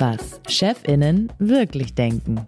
[0.00, 2.46] Was Chefinnen wirklich denken.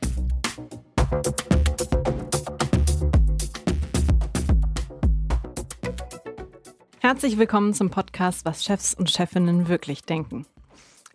[6.98, 10.44] Herzlich willkommen zum Podcast Was Chefs und Chefinnen wirklich denken.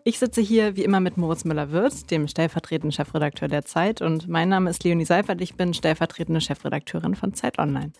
[0.08, 4.00] Ich sitze hier wie immer mit Moritz Müller-Wirth, dem stellvertretenden Chefredakteur der Zeit.
[4.00, 5.42] Und mein Name ist Leonie Seifert.
[5.42, 7.92] Ich bin stellvertretende Chefredakteurin von Zeit Online.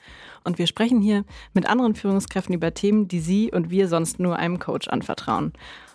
[0.43, 4.39] Und wir sprechen hier mit anderen Führungskräften über Themen, die Sie und wir sonst nur
[4.39, 5.53] einem Coach anvertrauen.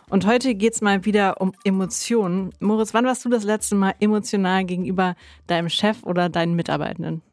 [0.07, 2.53] Und heute geht es mal wieder um Emotionen.
[2.59, 5.15] Moritz, wann warst du das letzte Mal emotional gegenüber
[5.47, 7.23] deinem Chef oder deinen Mitarbeitenden?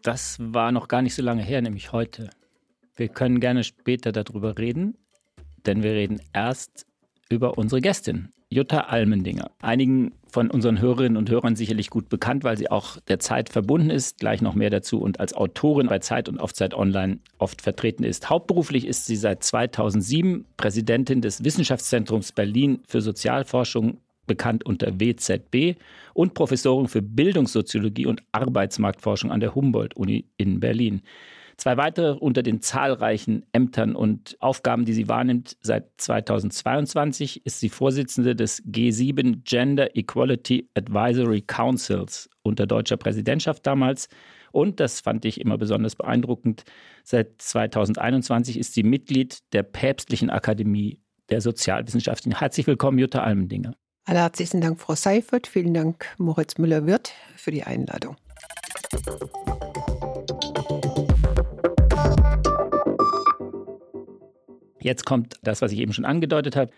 [0.00, 2.30] Das war noch gar nicht so lange her, nämlich heute.
[2.96, 4.96] Wir können gerne später darüber reden,
[5.66, 6.86] denn wir reden erst
[7.32, 9.50] über unsere Gästin, Jutta Almendinger.
[9.60, 13.90] Einigen von unseren Hörerinnen und Hörern sicherlich gut bekannt, weil sie auch der Zeit verbunden
[13.90, 17.62] ist, gleich noch mehr dazu und als Autorin bei Zeit und auf Zeit Online oft
[17.62, 18.30] vertreten ist.
[18.30, 25.76] Hauptberuflich ist sie seit 2007 Präsidentin des Wissenschaftszentrums Berlin für Sozialforschung bekannt unter WZB
[26.14, 31.02] und Professorin für Bildungssoziologie und Arbeitsmarktforschung an der Humboldt-Uni in Berlin.
[31.56, 35.56] Zwei weitere unter den zahlreichen Ämtern und Aufgaben, die sie wahrnimmt.
[35.60, 44.08] Seit 2022 ist sie Vorsitzende des G7 Gender Equality Advisory Councils unter deutscher Präsidentschaft damals.
[44.50, 46.64] Und das fand ich immer besonders beeindruckend.
[47.04, 51.00] Seit 2021 ist sie Mitglied der Päpstlichen Akademie
[51.30, 52.38] der Sozialwissenschaften.
[52.38, 53.74] Herzlich willkommen, Jutta Almendinger.
[54.04, 55.46] Allerherzlichen Dank, Frau Seifert.
[55.46, 58.16] Vielen Dank, Moritz Müller-Wirth, für die Einladung.
[64.82, 66.72] Jetzt kommt das, was ich eben schon angedeutet habe.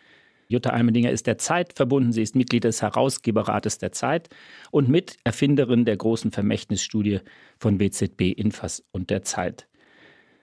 [0.49, 2.13] Jutta Almendinger ist der Zeit verbunden.
[2.13, 4.29] Sie ist Mitglied des Herausgeberrates der Zeit
[4.71, 7.21] und Miterfinderin der großen Vermächtnisstudie
[7.59, 9.67] von WZB, Infas und der Zeit.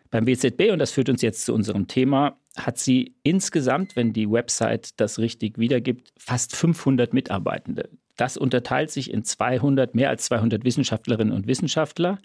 [0.09, 4.29] Beim WZB, und das führt uns jetzt zu unserem Thema, hat sie insgesamt, wenn die
[4.29, 7.89] Website das richtig wiedergibt, fast 500 Mitarbeitende.
[8.17, 12.19] Das unterteilt sich in 200, mehr als 200 Wissenschaftlerinnen und Wissenschaftler.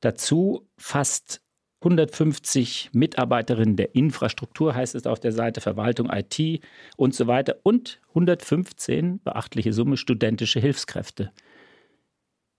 [0.00, 1.40] Dazu fast
[1.84, 6.62] 150 Mitarbeiterinnen der Infrastruktur, heißt es auf der Seite Verwaltung, IT
[6.96, 11.30] und so weiter und 115, beachtliche Summe, studentische Hilfskräfte.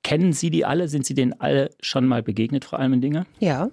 [0.04, 0.88] Kennen Sie die alle?
[0.88, 3.26] Sind Sie denen alle schon mal begegnet, Frau Almendinger?
[3.40, 3.72] Ja.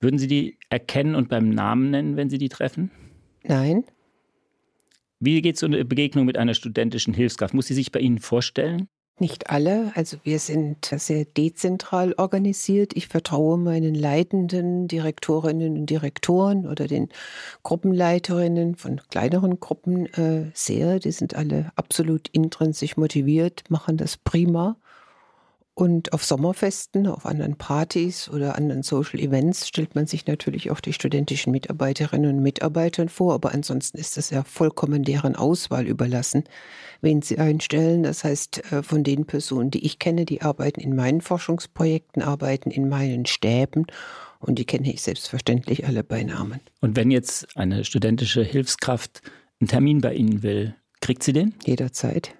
[0.00, 2.90] Würden Sie die erkennen und beim Namen nennen, wenn Sie die treffen?
[3.42, 3.84] Nein.
[5.18, 7.54] Wie geht so eine Begegnung mit einer studentischen Hilfskraft?
[7.54, 8.88] Muss sie sich bei Ihnen vorstellen?
[9.18, 12.96] Nicht alle, also wir sind sehr dezentral organisiert.
[12.96, 17.08] Ich vertraue meinen leitenden Direktorinnen und Direktoren oder den
[17.62, 20.98] Gruppenleiterinnen von kleineren Gruppen äh, sehr.
[20.98, 24.76] Die sind alle absolut intrinsisch motiviert, machen das prima.
[25.74, 30.80] Und auf Sommerfesten, auf anderen Partys oder anderen Social Events stellt man sich natürlich auch
[30.80, 36.44] die studentischen Mitarbeiterinnen und Mitarbeitern vor, aber ansonsten ist es ja vollkommen deren Auswahl überlassen,
[37.00, 38.02] wen sie einstellen.
[38.02, 42.70] Das heißt, äh, von den Personen, die ich kenne, die arbeiten in meinen Forschungsprojekten, arbeiten
[42.70, 43.86] in meinen Stäben
[44.40, 46.60] und die kenne ich selbstverständlich alle bei Namen.
[46.80, 49.22] Und wenn jetzt eine studentische Hilfskraft
[49.58, 51.54] einen Termin bei Ihnen will, kriegt sie den?
[51.64, 52.34] Jederzeit.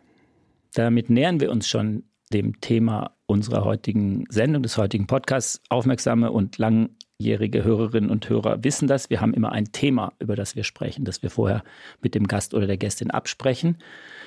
[0.74, 5.62] Damit nähern wir uns schon dem Thema unserer heutigen Sendung, des heutigen Podcasts.
[5.70, 9.08] Aufmerksame und langjährige Hörerinnen und Hörer wissen das.
[9.08, 11.64] Wir haben immer ein Thema, über das wir sprechen, das wir vorher
[12.02, 13.78] mit dem Gast oder der Gästin absprechen.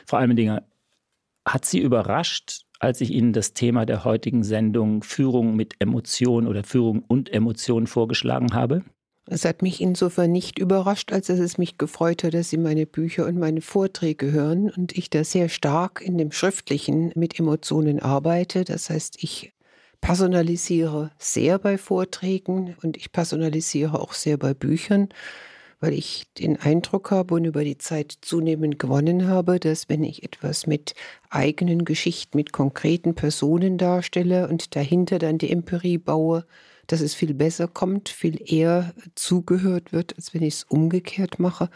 [0.07, 0.63] Vor allem Dinge,
[1.47, 6.63] hat Sie überrascht, als ich Ihnen das Thema der heutigen Sendung Führung mit Emotion oder
[6.63, 8.83] Führung und Emotion vorgeschlagen habe?
[9.27, 12.85] Es hat mich insofern nicht überrascht, als dass es mich gefreut hat, dass Sie meine
[12.85, 17.99] Bücher und meine Vorträge hören und ich da sehr stark in dem Schriftlichen mit Emotionen
[17.99, 18.65] arbeite.
[18.65, 19.53] Das heißt, ich
[19.99, 25.09] personalisiere sehr bei Vorträgen und ich personalisiere auch sehr bei Büchern,
[25.79, 30.21] weil ich den Eindruck habe und über die Zeit zunehmend gewonnen habe, dass wenn ich
[30.21, 30.93] etwas mit
[31.31, 36.45] eigenen Geschichten, mit konkreten Personen darstelle und dahinter dann die Empirie baue,
[36.87, 41.69] dass es viel besser kommt, viel eher zugehört wird, als wenn ich es umgekehrt mache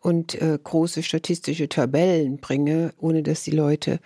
[0.00, 4.00] und äh, große statistische Tabellen bringe, ohne dass die Leute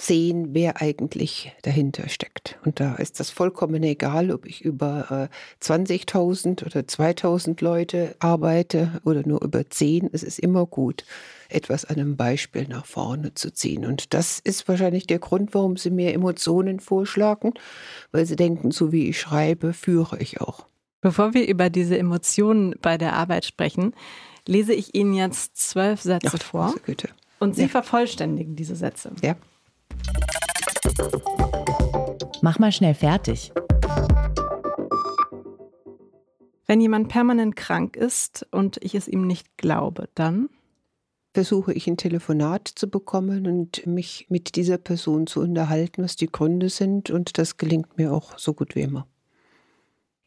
[0.00, 2.58] sehen, wer eigentlich dahinter steckt.
[2.64, 9.00] Und da ist das vollkommen egal, ob ich über äh, 20.000 oder 2.000 Leute arbeite
[9.04, 10.10] oder nur über 10.
[10.12, 11.04] Es ist immer gut,
[11.52, 13.84] etwas an einem Beispiel nach vorne zu ziehen.
[13.84, 17.54] Und das ist wahrscheinlich der Grund, warum Sie mir Emotionen vorschlagen,
[18.12, 20.66] weil Sie denken, so wie ich schreibe, führe ich auch.
[21.00, 23.94] Bevor wir über diese Emotionen bei der Arbeit sprechen,
[24.46, 26.74] lese ich Ihnen jetzt zwölf Sätze Ach, vor.
[26.84, 27.08] Güte.
[27.38, 27.68] Und Sie ja.
[27.68, 29.12] vervollständigen diese Sätze.
[29.22, 29.36] Ja.
[32.42, 33.52] Mach mal schnell fertig.
[36.66, 40.48] Wenn jemand permanent krank ist und ich es ihm nicht glaube, dann
[41.32, 46.30] versuche ich ein Telefonat zu bekommen und mich mit dieser Person zu unterhalten, was die
[46.30, 47.10] Gründe sind.
[47.10, 49.06] Und das gelingt mir auch so gut wie immer.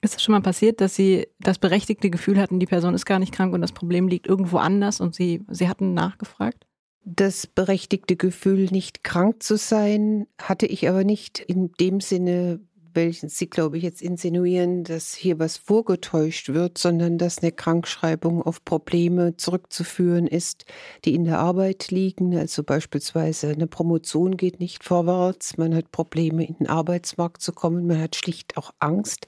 [0.01, 3.19] Ist es schon mal passiert, dass Sie das berechtigte Gefühl hatten, die Person ist gar
[3.19, 6.65] nicht krank und das Problem liegt irgendwo anders und Sie, Sie hatten nachgefragt?
[7.05, 12.59] Das berechtigte Gefühl, nicht krank zu sein, hatte ich aber nicht in dem Sinne
[12.93, 18.41] welchen Sie, glaube ich, jetzt insinuieren, dass hier was vorgetäuscht wird, sondern dass eine Krankschreibung
[18.41, 20.65] auf Probleme zurückzuführen ist,
[21.05, 22.35] die in der Arbeit liegen.
[22.37, 27.87] Also beispielsweise eine Promotion geht nicht vorwärts, man hat Probleme, in den Arbeitsmarkt zu kommen,
[27.87, 29.27] man hat schlicht auch Angst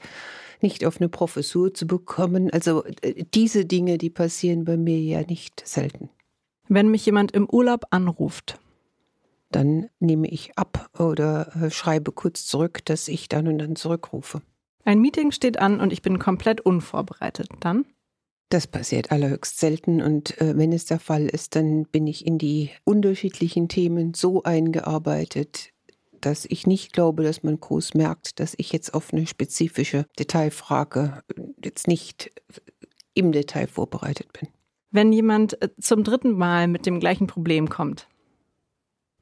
[0.61, 2.49] nicht auf eine Professur zu bekommen.
[2.49, 6.09] Also äh, diese Dinge, die passieren bei mir ja nicht selten.
[6.67, 8.57] Wenn mich jemand im Urlaub anruft,
[9.51, 14.41] dann nehme ich ab oder äh, schreibe kurz zurück, dass ich dann und dann zurückrufe.
[14.83, 17.49] Ein Meeting steht an und ich bin komplett unvorbereitet.
[17.59, 17.85] Dann?
[18.49, 22.37] Das passiert allerhöchst selten und äh, wenn es der Fall ist, dann bin ich in
[22.37, 25.71] die unterschiedlichen Themen so eingearbeitet,
[26.21, 31.23] dass ich nicht glaube, dass man groß merkt, dass ich jetzt auf eine spezifische Detailfrage
[31.35, 32.31] äh, jetzt nicht
[33.15, 34.49] im Detail vorbereitet bin.
[34.91, 38.07] Wenn jemand zum dritten Mal mit dem gleichen Problem kommt,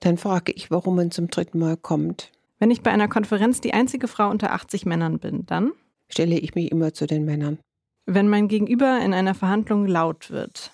[0.06, 2.32] dann frage ich, warum man zum dritten Mal kommt.
[2.60, 5.72] Wenn ich bei einer Konferenz die einzige Frau unter 80 Männern bin, dann
[6.08, 7.60] stelle ich mich immer zu den Männern.
[8.06, 10.72] Wenn mein Gegenüber in einer Verhandlung laut wird,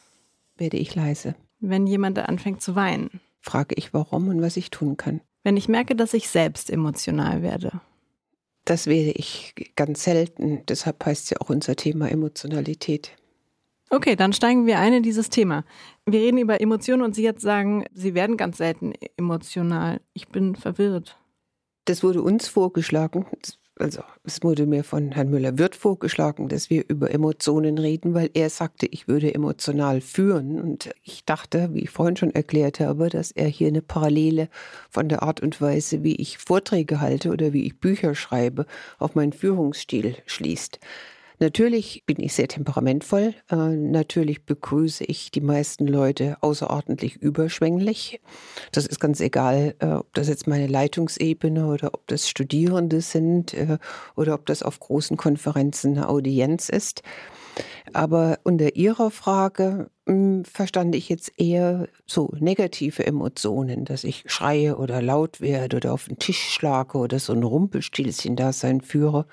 [0.58, 1.36] werde ich leise.
[1.60, 5.22] Wenn jemand anfängt zu weinen, frage ich, warum und was ich tun kann.
[5.44, 7.82] Wenn ich merke, dass ich selbst emotional werde.
[8.66, 10.64] Das werde ich ganz selten.
[10.68, 13.12] Deshalb heißt ja auch unser Thema Emotionalität.
[13.89, 15.65] Okay, dann steigen wir ein in dieses Thema.
[16.06, 20.01] Wir reden über Emotionen und Sie jetzt sagen, Sie werden ganz selten emotional.
[20.13, 21.18] Ich bin verwirrt.
[21.86, 23.25] Das wurde uns vorgeschlagen,
[23.80, 28.50] also es wurde mir von Herrn Müller-Wirth vorgeschlagen, dass wir über Emotionen reden, weil er
[28.50, 30.59] sagte, ich würde emotional führen.
[30.59, 34.50] Und ich dachte, wie ich vorhin schon erklärt habe, dass er hier eine Parallele
[34.89, 38.65] von der Art und Weise, wie ich Vorträge halte oder wie ich Bücher schreibe,
[38.97, 40.80] auf meinen Führungsstil schließt.
[41.41, 43.33] Natürlich bin ich sehr temperamentvoll.
[43.50, 48.19] Äh, natürlich begrüße ich die meisten Leute außerordentlich überschwänglich.
[48.74, 53.53] Das ist ganz egal, äh, ob das jetzt meine Leitungsebene oder ob das Studierende sind
[53.53, 53.77] äh,
[54.18, 57.03] oder ob das auf großen Konferenzen eine Audienz ist.
[57.94, 64.24] Aber unter Ihrer Frage mh, hm, verstand ich jetzt eher so negative Emotionen, dass ich
[64.27, 69.25] schreie oder laut werde oder auf den Tisch schlage oder so ein Rumpelstilzchen-Dasein führe.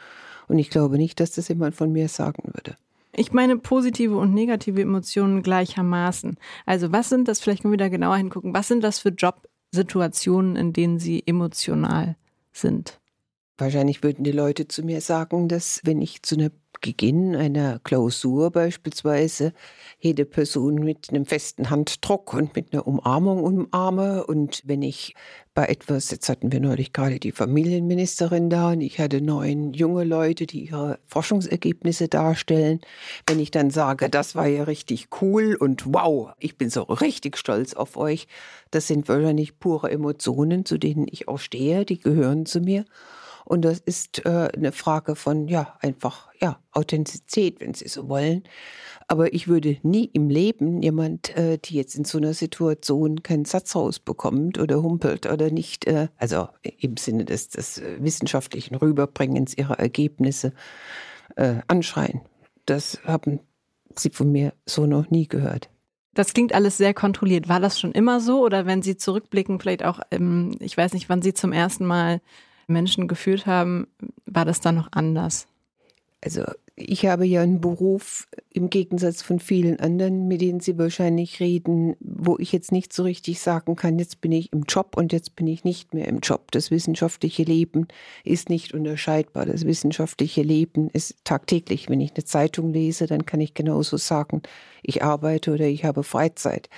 [0.49, 2.77] Und ich glaube nicht, dass das jemand von mir sagen würde.
[3.13, 6.37] Ich meine positive und negative Emotionen gleichermaßen.
[6.67, 10.57] Also was sind das, vielleicht können wir da genauer hingucken, was sind das für Jobsituationen,
[10.57, 12.17] in denen Sie emotional
[12.53, 13.01] sind?
[13.59, 16.51] Wahrscheinlich würden die Leute zu mir sagen, dass wenn ich zu einer
[16.81, 19.53] Beginn einer Klausur beispielsweise
[19.99, 24.27] jede Person mit einem festen Handdruck und mit einer Umarmung umarme.
[24.27, 25.15] Und wenn ich
[25.55, 30.05] bei etwas, jetzt hatten wir neulich gerade die Familienministerin da und ich hatte neun junge
[30.05, 32.81] Leute, die ihre Forschungsergebnisse darstellen.
[33.27, 37.39] Wenn ich dann sage, das war ja richtig cool und wow, ich bin so richtig
[37.39, 38.29] stolz auf euch,
[38.71, 42.85] das sind wahrscheinlich pure Emotionen, zu denen ich auch stehe, die gehören zu mir.
[43.47, 48.43] Und das ist äh, eine Frage von, ja, einfach, ja, Authentizität, wenn Sie so wollen.
[49.07, 53.45] Aber ich würde nie im Leben jemand, äh, die jetzt in so einer Situation keinen
[53.45, 59.79] Satz rausbekommt oder humpelt oder nicht, äh, also im Sinne des, des wissenschaftlichen Rüberbringens ihrer
[59.79, 60.53] Ergebnisse,
[61.37, 62.23] äh, anschreien.
[62.65, 63.39] Das haben
[63.95, 65.71] Sie von mir so noch nie gehört.
[66.15, 67.49] Das klingt alles sehr kontrolliert.
[67.49, 68.43] War das schon immer so?
[68.43, 72.21] Oder wenn Sie zurückblicken, vielleicht auch, ähm, ich weiß nicht, wann Sie zum ersten Mal
[72.67, 73.87] Menschen geführt haben,
[74.27, 75.47] war das dann noch anders?
[76.23, 76.43] Also
[76.79, 81.97] ich habe ja einen Beruf im Gegensatz von vielen anderen, mit denen Sie wahrscheinlich reden,
[82.01, 85.37] wo ich jetzt nicht so richtig sagen kann, jetzt bin ich im Job und jetzt
[85.37, 86.51] bin ich nicht mehr im Job.
[86.51, 87.89] Das wissenschaftliche Leben
[88.25, 89.47] ist nicht unterscheidbar.
[89.47, 91.89] Das wissenschaftliche Leben ist tagtäglich.
[91.89, 94.43] Wenn ich eine Zeitung lese, dann kann ich genauso sagen,
[94.83, 96.69] ich arbeite oder ich habe Freizeit.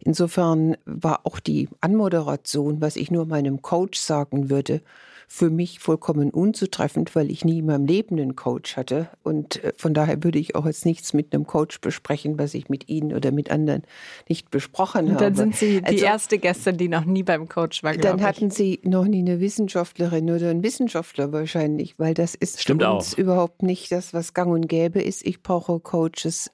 [0.00, 4.80] Insofern war auch die Anmoderation, was ich nur meinem Coach sagen würde,
[5.28, 9.08] für mich vollkommen unzutreffend, weil ich nie in meinem Leben einen Coach hatte.
[9.22, 12.68] Und äh, von daher würde ich auch jetzt nichts mit einem Coach besprechen, was ich
[12.68, 13.82] mit Ihnen oder mit anderen
[14.28, 15.24] nicht besprochen Und habe.
[15.24, 17.94] Dann sind Sie die also, erste Gästin, die noch nie beim Coach war.
[17.94, 22.82] Dann hatten Sie noch nie eine Wissenschaftlerin oder einen Wissenschaftler wahrscheinlich, weil das ist Stimmt
[22.82, 23.18] für uns auch.
[23.18, 25.26] überhaupt nicht das, was gang und gäbe ist.
[25.26, 26.50] Ich brauche Coaches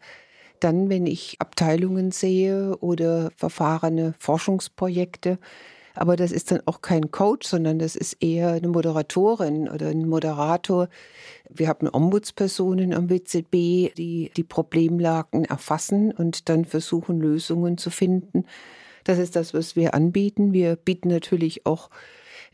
[0.60, 5.38] dann, wenn ich Abteilungen sehe oder verfahrene Forschungsprojekte,
[6.00, 10.09] Aber das ist dann auch kein Coach, sondern das ist eher eine Moderatorin oder ein
[10.09, 10.88] Moderator.
[11.50, 18.47] Wir haben Ombudspersonen am WZB, die die Problemlagen erfassen und dann versuchen, Lösungen zu finden.
[19.04, 20.54] Das ist das, was wir anbieten.
[20.54, 21.90] Wir bieten natürlich auch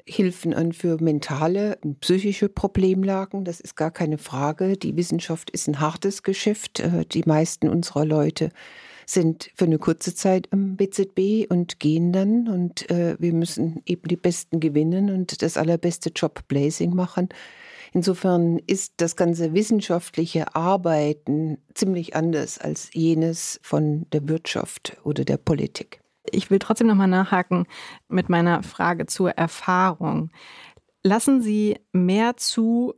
[0.05, 3.45] Hilfen an für mentale und psychische Problemlagen.
[3.45, 4.77] Das ist gar keine Frage.
[4.77, 6.81] Die Wissenschaft ist ein hartes Geschäft.
[6.81, 8.51] Äh, die meisten unserer Leute
[9.07, 12.49] sind für eine kurze Zeit am BZB und gehen dann.
[12.49, 17.29] Und äh, wir müssen eben die Besten gewinnen und das allerbeste Jobblazing machen.
[17.93, 25.39] Insofern ist das ganze wissenschaftliche Arbeiten ziemlich anders als jenes von der Wirtschaft oder der
[25.39, 26.01] Politik.
[26.31, 27.67] Ich will trotzdem nochmal nachhaken
[28.09, 30.31] mit meiner Frage zur Erfahrung.
[31.05, 32.95] Lassen Sie mehr zu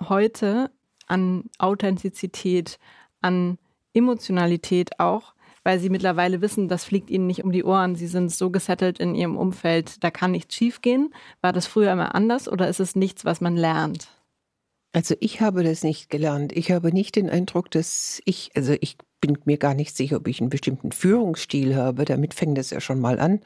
[0.00, 0.70] heute
[1.08, 2.78] an Authentizität,
[3.20, 3.58] an
[3.92, 5.34] Emotionalität auch,
[5.68, 7.94] weil Sie mittlerweile wissen, das fliegt Ihnen nicht um die Ohren.
[7.94, 11.12] Sie sind so gesettelt in Ihrem Umfeld, da kann nichts schiefgehen.
[11.42, 14.08] War das früher immer anders oder ist es nichts, was man lernt?
[14.94, 16.56] Also ich habe das nicht gelernt.
[16.56, 20.26] Ich habe nicht den Eindruck, dass ich, also ich bin mir gar nicht sicher, ob
[20.28, 22.06] ich einen bestimmten Führungsstil habe.
[22.06, 23.40] Damit fängt es ja schon mal an,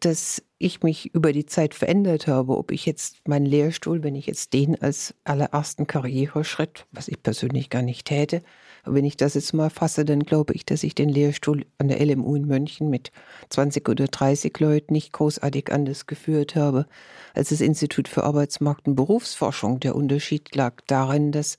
[0.00, 2.56] dass ich mich über die Zeit verändert habe.
[2.56, 7.68] Ob ich jetzt meinen Lehrstuhl, wenn ich jetzt den als allerersten Karriereschritt, was ich persönlich
[7.68, 8.42] gar nicht täte,
[8.86, 11.88] aber wenn ich das jetzt mal fasse, dann glaube ich, dass ich den Lehrstuhl an
[11.88, 13.10] der LMU in München mit
[13.50, 16.86] 20 oder 30 Leuten nicht großartig anders geführt habe
[17.34, 19.80] als das Institut für Arbeitsmarkt und Berufsforschung.
[19.80, 21.56] Der Unterschied lag darin, dass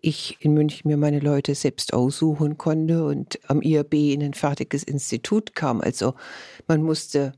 [0.00, 4.82] ich in München mir meine Leute selbst aussuchen konnte und am IAB in ein fertiges
[4.82, 5.82] Institut kam.
[5.82, 6.14] Also
[6.66, 7.34] man musste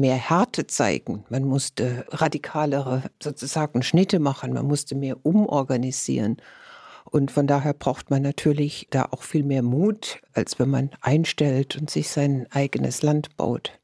[0.00, 6.38] mehr Härte zeigen, man musste radikalere sozusagen Schnitte machen, man musste mehr umorganisieren.
[7.04, 11.76] Und von daher braucht man natürlich da auch viel mehr Mut, als wenn man einstellt
[11.76, 13.79] und sich sein eigenes Land baut.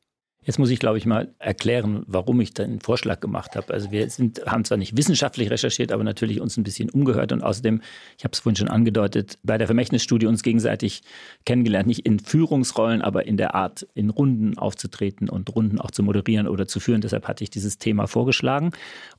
[0.46, 3.74] Jetzt muss ich, glaube ich, mal erklären, warum ich den Vorschlag gemacht habe.
[3.74, 7.42] Also wir sind, haben zwar nicht wissenschaftlich recherchiert, aber natürlich uns ein bisschen umgehört und
[7.42, 7.82] außerdem,
[8.16, 11.02] ich habe es vorhin schon angedeutet, bei der Vermächtnisstudie uns gegenseitig
[11.44, 16.04] kennengelernt, nicht in Führungsrollen, aber in der Art, in Runden aufzutreten und Runden auch zu
[16.04, 17.00] moderieren oder zu führen.
[17.00, 18.70] Deshalb hatte ich dieses Thema vorgeschlagen.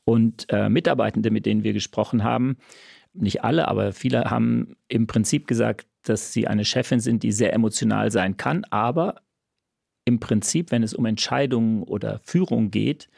[0.06, 2.56] Und äh, Mitarbeitende, mit denen wir gesprochen haben,
[3.14, 7.52] nicht alle, aber viele haben im Prinzip gesagt, dass sie eine Chefin sind, die sehr
[7.52, 9.16] emotional sein kann, aber
[10.08, 13.10] im Prinzip, wenn es um Entscheidungen oder Führung geht,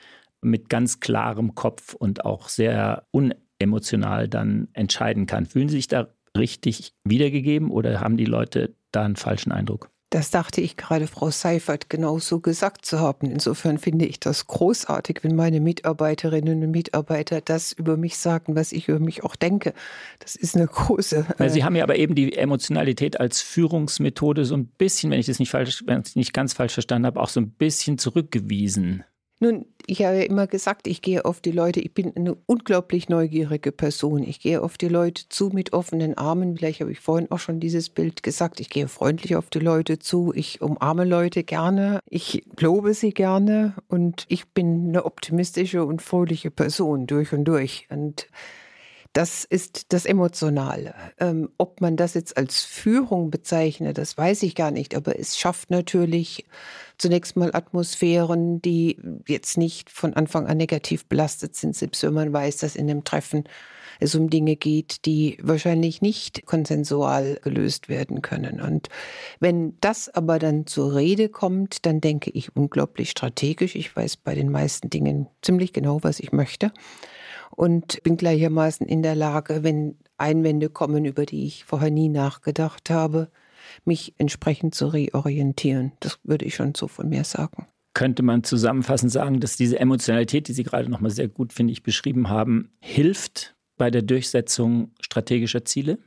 [0.41, 5.45] mit ganz klarem Kopf und auch sehr unemotional dann entscheiden kann.
[5.45, 9.91] Fühlen Sie sich da richtig wiedergegeben oder haben die Leute da einen falschen Eindruck?
[10.11, 13.29] Das dachte ich gerade Frau Seifert genauso gesagt zu haben.
[13.29, 18.71] Insofern finde ich das großartig, wenn meine Mitarbeiterinnen und Mitarbeiter das über mich sagen, was
[18.71, 19.73] ich über mich auch denke.
[20.17, 21.27] Das ist eine große.
[21.37, 25.27] Äh Sie haben ja aber eben die Emotionalität als Führungsmethode so ein bisschen, wenn ich
[25.27, 29.03] das nicht falsch, wenn ich nicht ganz falsch verstanden habe, auch so ein bisschen zurückgewiesen.
[29.41, 33.07] Nun, ich habe ja immer gesagt, ich gehe auf die Leute, ich bin eine unglaublich
[33.07, 34.21] neugierige Person.
[34.21, 36.57] Ich gehe auf die Leute zu mit offenen Armen.
[36.57, 38.59] Vielleicht habe ich vorhin auch schon dieses Bild gesagt.
[38.59, 40.33] Ich gehe freundlich auf die Leute zu.
[40.35, 42.01] Ich umarme Leute gerne.
[42.09, 43.75] Ich lobe sie gerne.
[43.87, 47.87] Und ich bin eine optimistische und fröhliche Person durch und durch.
[47.89, 48.27] Und
[49.13, 50.93] das ist das Emotionale.
[51.17, 54.95] Ähm, ob man das jetzt als Führung bezeichnet, das weiß ich gar nicht.
[54.95, 56.45] Aber es schafft natürlich
[56.99, 62.31] zunächst mal Atmosphären, die jetzt nicht von Anfang an negativ belastet sind, selbst wenn man
[62.31, 63.45] weiß, dass in dem Treffen
[63.99, 68.61] es um Dinge geht, die wahrscheinlich nicht konsensual gelöst werden können.
[68.61, 68.87] Und
[69.39, 73.75] wenn das aber dann zur Rede kommt, dann denke ich unglaublich strategisch.
[73.75, 76.71] Ich weiß bei den meisten Dingen ziemlich genau, was ich möchte
[77.55, 82.89] und bin gleichermaßen in der Lage, wenn Einwände kommen, über die ich vorher nie nachgedacht
[82.89, 83.29] habe,
[83.85, 85.93] mich entsprechend zu reorientieren.
[85.99, 87.67] Das würde ich schon so von mir sagen.
[87.93, 91.83] Könnte man zusammenfassend sagen, dass diese Emotionalität, die Sie gerade nochmal sehr gut, finde ich,
[91.83, 95.97] beschrieben haben, hilft bei der Durchsetzung strategischer Ziele?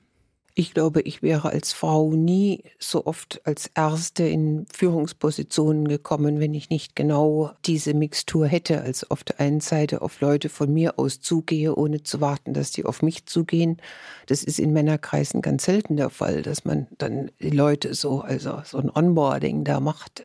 [0.55, 6.53] Ich glaube, ich wäre als Frau nie so oft als Erste in Führungspositionen gekommen, wenn
[6.53, 8.83] ich nicht genau diese Mixtur hätte.
[8.83, 12.71] Also auf der einen Seite auf Leute von mir aus zugehe, ohne zu warten, dass
[12.71, 13.79] die auf mich zugehen.
[14.27, 18.61] Das ist in Männerkreisen ganz selten der Fall, dass man dann die Leute so, also
[18.63, 20.23] so ein Onboarding da macht.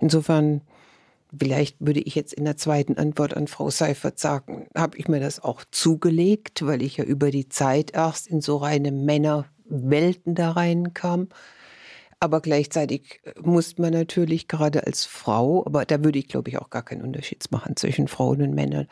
[0.00, 0.62] Insofern
[1.36, 5.20] Vielleicht würde ich jetzt in der zweiten Antwort an Frau Seifert sagen, habe ich mir
[5.20, 10.50] das auch zugelegt, weil ich ja über die Zeit erst in so reine Männerwelten da
[10.50, 11.28] reinkam.
[12.20, 16.70] Aber gleichzeitig muss man natürlich gerade als Frau, aber da würde ich glaube ich auch
[16.70, 18.86] gar keinen Unterschied machen zwischen Frauen und Männern,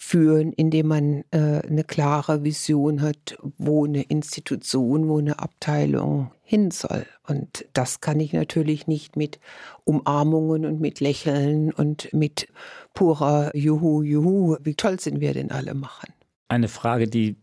[0.00, 6.70] führen, indem man äh, eine klare Vision hat, wo eine Institution, wo eine Abteilung hin
[6.70, 7.04] soll.
[7.26, 9.40] Und das kann ich natürlich nicht mit
[9.82, 12.46] Umarmungen und mit Lächeln und mit
[12.94, 16.14] purer Juhu, Juhu, wie toll sind wir denn alle machen.
[16.46, 17.36] Eine Frage, die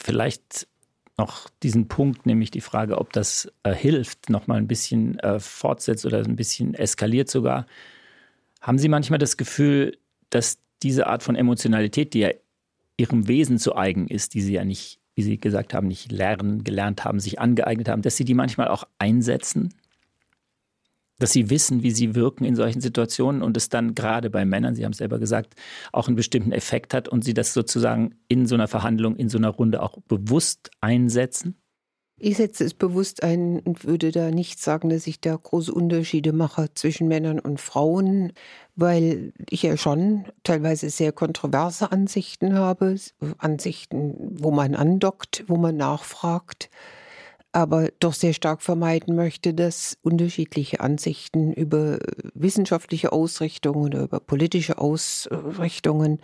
[0.00, 0.68] vielleicht
[1.18, 5.40] noch diesen Punkt, nämlich die Frage, ob das äh, hilft, noch mal ein bisschen äh,
[5.40, 7.66] fortsetzt oder ein bisschen eskaliert sogar.
[8.60, 9.98] Haben Sie manchmal das Gefühl,
[10.30, 12.30] dass diese Art von Emotionalität, die ja
[12.96, 16.62] Ihrem Wesen zu eigen ist, die Sie ja nicht wie Sie gesagt haben, nicht lernen,
[16.62, 19.74] gelernt haben, sich angeeignet haben, dass Sie die manchmal auch einsetzen?
[21.18, 24.76] Dass Sie wissen, wie Sie wirken in solchen Situationen und es dann gerade bei Männern,
[24.76, 25.56] Sie haben es selber gesagt,
[25.90, 29.38] auch einen bestimmten Effekt hat und Sie das sozusagen in so einer Verhandlung, in so
[29.38, 31.56] einer Runde auch bewusst einsetzen?
[32.20, 36.32] Ich setze es bewusst ein und würde da nicht sagen, dass ich da große Unterschiede
[36.32, 38.32] mache zwischen Männern und Frauen,
[38.74, 42.96] weil ich ja schon teilweise sehr kontroverse Ansichten habe,
[43.38, 46.70] Ansichten, wo man andockt, wo man nachfragt,
[47.52, 52.00] aber doch sehr stark vermeiden möchte, dass unterschiedliche Ansichten über
[52.34, 56.18] wissenschaftliche Ausrichtungen oder über politische Ausrichtungen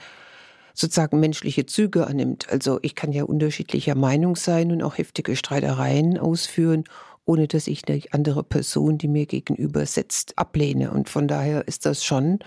[0.75, 2.51] sozusagen menschliche Züge annimmt.
[2.51, 6.85] Also ich kann ja unterschiedlicher Meinung sein und auch heftige Streitereien ausführen,
[7.25, 10.91] ohne dass ich eine andere Person, die mir gegenüber sitzt, ablehne.
[10.91, 12.41] Und von daher ist das schon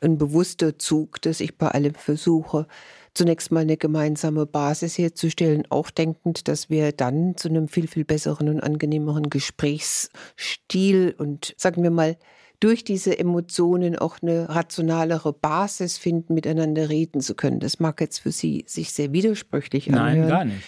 [0.00, 2.66] ein bewusster Zug, dass ich bei allem versuche,
[3.14, 8.04] zunächst mal eine gemeinsame Basis herzustellen, auch denkend, dass wir dann zu einem viel, viel
[8.04, 12.16] besseren und angenehmeren Gesprächsstil und sagen wir mal
[12.62, 17.58] durch diese Emotionen auch eine rationalere Basis finden, miteinander reden zu können.
[17.58, 20.20] Das mag jetzt für Sie sich sehr widersprüchlich anhören.
[20.20, 20.62] Nein, gar nicht.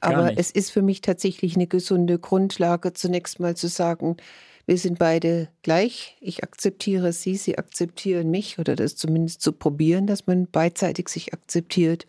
[0.00, 0.40] Gar aber nicht.
[0.40, 4.16] es ist für mich tatsächlich eine gesunde Grundlage, zunächst mal zu sagen,
[4.64, 6.16] wir sind beide gleich.
[6.20, 11.34] Ich akzeptiere Sie, Sie akzeptieren mich oder das zumindest zu probieren, dass man beidseitig sich
[11.34, 12.06] akzeptiert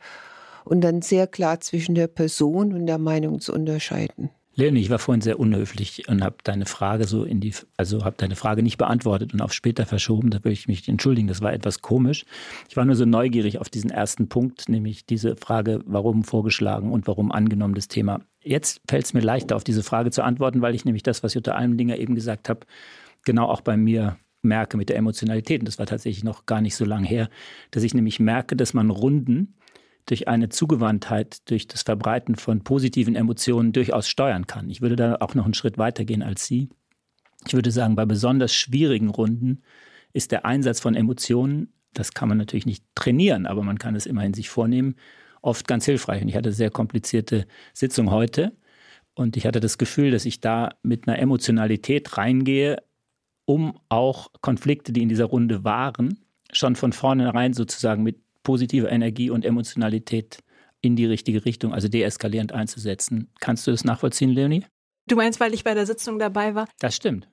[0.64, 4.30] und dann sehr klar zwischen der Person und der Meinung zu unterscheiden.
[4.58, 8.16] Leonie, ich war vorhin sehr unhöflich und habe deine Frage so in die, also habe
[8.18, 10.30] deine Frage nicht beantwortet und auf später verschoben.
[10.30, 12.26] Da würde ich mich entschuldigen, das war etwas komisch.
[12.70, 17.06] Ich war nur so neugierig auf diesen ersten Punkt, nämlich diese Frage, warum vorgeschlagen und
[17.06, 18.22] warum angenommen das Thema.
[18.42, 21.34] Jetzt fällt es mir leichter, auf diese Frage zu antworten, weil ich nämlich das, was
[21.34, 22.62] Jutta Almdinger eben gesagt habe,
[23.26, 25.62] genau auch bei mir merke mit der Emotionalität.
[25.62, 27.30] Und das war tatsächlich noch gar nicht so lange her,
[27.72, 29.56] dass ich nämlich merke, dass man Runden
[30.06, 34.70] durch eine Zugewandtheit, durch das Verbreiten von positiven Emotionen durchaus steuern kann.
[34.70, 36.70] Ich würde da auch noch einen Schritt weiter gehen als Sie.
[37.48, 39.64] Ich würde sagen, bei besonders schwierigen Runden
[40.14, 44.06] ist der Einsatz von Emotionen, das kann man natürlich nicht trainieren, aber man kann es
[44.06, 44.96] immerhin sich vornehmen,
[45.42, 46.22] oft ganz hilfreich.
[46.22, 48.54] Und ich hatte eine sehr komplizierte Sitzung heute
[49.14, 52.78] und ich hatte das Gefühl, dass ich da mit einer Emotionalität reingehe,
[53.46, 56.20] um auch Konflikte, die in dieser Runde waren,
[56.52, 60.40] schon von vornherein sozusagen mit positive Energie und Emotionalität
[60.80, 63.30] in die richtige Richtung, also deeskalierend einzusetzen.
[63.42, 64.64] Kannst du das nachvollziehen, Leonie?
[65.08, 66.68] Du meinst, weil ich bei der Sitzung dabei war?
[66.80, 67.28] Das stimmt.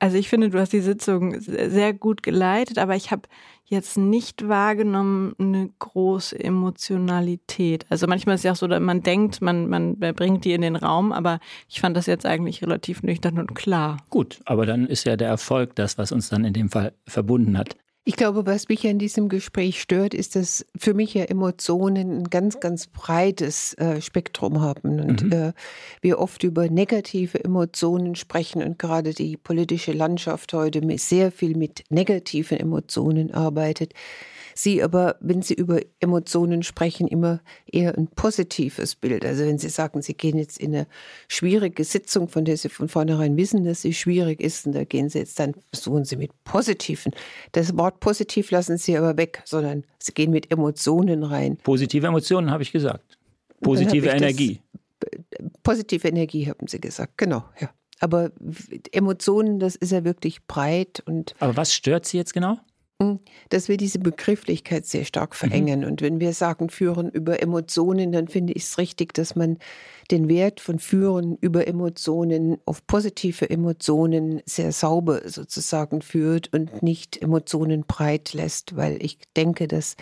[0.00, 3.22] Also ich finde, du hast die Sitzung sehr gut geleitet, aber ich habe
[3.64, 7.86] jetzt nicht wahrgenommen eine große Emotionalität.
[7.88, 10.62] Also manchmal ist es ja auch so, dass man denkt, man, man bringt die in
[10.62, 13.98] den Raum, aber ich fand das jetzt eigentlich relativ nüchtern und klar.
[14.10, 17.56] Gut, aber dann ist ja der Erfolg das, was uns dann in dem Fall verbunden
[17.56, 17.76] hat.
[18.06, 22.24] Ich glaube, was mich an diesem Gespräch stört, ist, dass für mich ja Emotionen ein
[22.24, 25.32] ganz, ganz breites äh, Spektrum haben und mhm.
[25.32, 25.52] äh,
[26.02, 31.84] wir oft über negative Emotionen sprechen und gerade die politische Landschaft heute sehr viel mit
[31.88, 33.94] negativen Emotionen arbeitet.
[34.54, 37.40] Sie aber, wenn Sie über Emotionen sprechen, immer
[37.70, 39.24] eher ein positives Bild.
[39.24, 40.86] Also wenn Sie sagen, Sie gehen jetzt in eine
[41.28, 45.08] schwierige Sitzung, von der Sie von vornherein wissen, dass sie schwierig ist, und da gehen
[45.08, 47.12] Sie jetzt, dann versuchen Sie mit positiven.
[47.52, 51.56] Das Wort positiv lassen Sie aber weg, sondern Sie gehen mit Emotionen rein.
[51.56, 53.18] Positive Emotionen habe ich gesagt.
[53.60, 54.60] Positive hab Energie.
[55.00, 55.10] Das,
[55.62, 57.70] positive Energie haben Sie gesagt, genau, ja.
[58.00, 58.32] Aber
[58.92, 61.34] Emotionen, das ist ja wirklich breit und.
[61.38, 62.58] Aber was stört Sie jetzt genau?
[63.02, 65.36] Hm, dass wir diese Begrifflichkeit sehr stark mhm.
[65.36, 65.80] verengen.
[65.80, 65.86] Mhm.
[65.86, 69.58] Und wenn wir sagen Führen über Emotionen, dann finde ich es richtig, dass man
[70.12, 77.20] den Wert von Führen über Emotionen auf positive Emotionen sehr sauber sozusagen führt und nicht
[77.20, 79.96] Emotionen breit lässt, weil ich denke, dass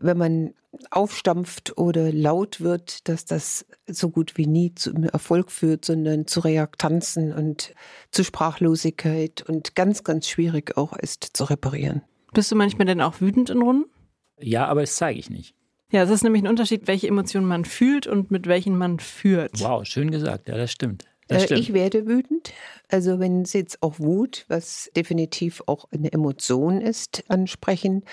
[0.00, 0.54] wenn man
[0.90, 6.40] aufstampft oder laut wird, dass das so gut wie nie zum Erfolg führt, sondern zu
[6.40, 7.74] Reaktanzen und
[8.10, 12.02] zu Sprachlosigkeit und ganz, ganz schwierig auch ist zu reparieren.
[12.34, 13.90] Bist du manchmal denn auch wütend in Runden?
[14.38, 15.54] Ja, aber das zeige ich nicht.
[15.90, 19.60] Ja, es ist nämlich ein Unterschied, welche Emotionen man fühlt und mit welchen man führt.
[19.60, 20.48] Wow, schön gesagt.
[20.48, 21.04] Ja, das stimmt.
[21.28, 21.60] Das äh, stimmt.
[21.60, 22.52] Ich werde wütend.
[22.88, 28.04] Also wenn Sie jetzt auch Wut, was definitiv auch eine Emotion ist, ansprechen,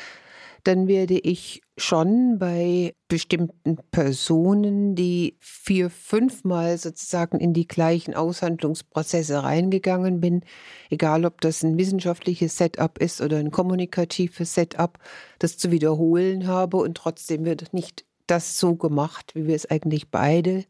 [0.67, 9.43] dann werde ich schon bei bestimmten Personen, die vier, fünfmal sozusagen in die gleichen Aushandlungsprozesse
[9.43, 10.41] reingegangen bin,
[10.89, 14.97] egal ob das ein wissenschaftliches Setup ist oder ein kommunikatives Setup,
[15.37, 20.09] das zu wiederholen habe und trotzdem wird nicht das so gemacht, wie wir es eigentlich
[20.09, 20.65] beide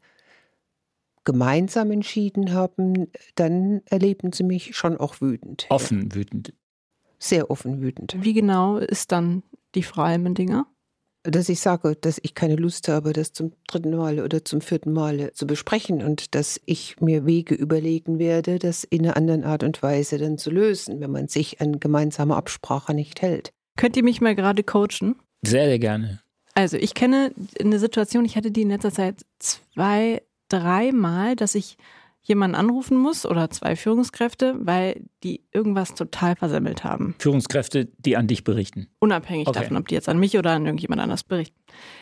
[1.24, 5.68] gemeinsam entschieden haben, dann erleben sie mich schon auch wütend.
[5.70, 6.54] Offen wütend.
[7.18, 8.18] Sehr offen wütend.
[8.20, 9.42] Wie genau ist dann
[9.76, 10.68] die Frau Almendinger?
[11.24, 14.94] Dass ich sage, dass ich keine Lust habe, das zum dritten Mal oder zum vierten
[14.94, 19.64] Mal zu besprechen und dass ich mir Wege überlegen werde, das in einer anderen Art
[19.64, 23.54] und Weise dann zu lösen, wenn man sich an gemeinsame Absprache nicht hält.
[23.76, 25.16] Könnt ihr mich mal gerade coachen?
[25.42, 26.22] Sehr, sehr gerne.
[26.54, 31.78] Also ich kenne eine Situation, ich hatte die in letzter Zeit zwei, dreimal, dass ich
[32.26, 37.16] jemanden anrufen muss oder zwei Führungskräfte, weil die irgendwas total versemmelt haben.
[37.20, 38.88] Führungskräfte, die an dich berichten.
[39.00, 39.60] Unabhängig okay.
[39.60, 41.56] davon, ob die jetzt an mich oder an irgendjemand anders berichten.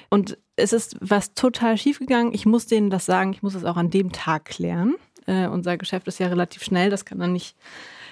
[0.10, 2.34] Und es ist was total schief gegangen.
[2.34, 4.96] Ich muss denen das sagen, ich muss es auch an dem Tag klären.
[5.26, 7.56] Äh, unser Geschäft ist ja relativ schnell, das kann dann nicht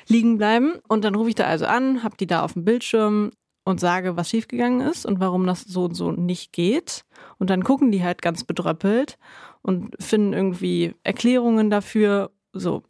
[0.07, 0.73] liegen bleiben.
[0.89, 3.31] Und dann rufe ich da also an, habe die da auf dem Bildschirm
[3.63, 7.05] und sage, was schiefgegangen ist und warum das so und so nicht geht.
[7.37, 9.17] Und dann gucken die halt ganz bedröppelt
[9.61, 12.31] und finden irgendwie Erklärungen dafür.
[12.53, 12.83] So.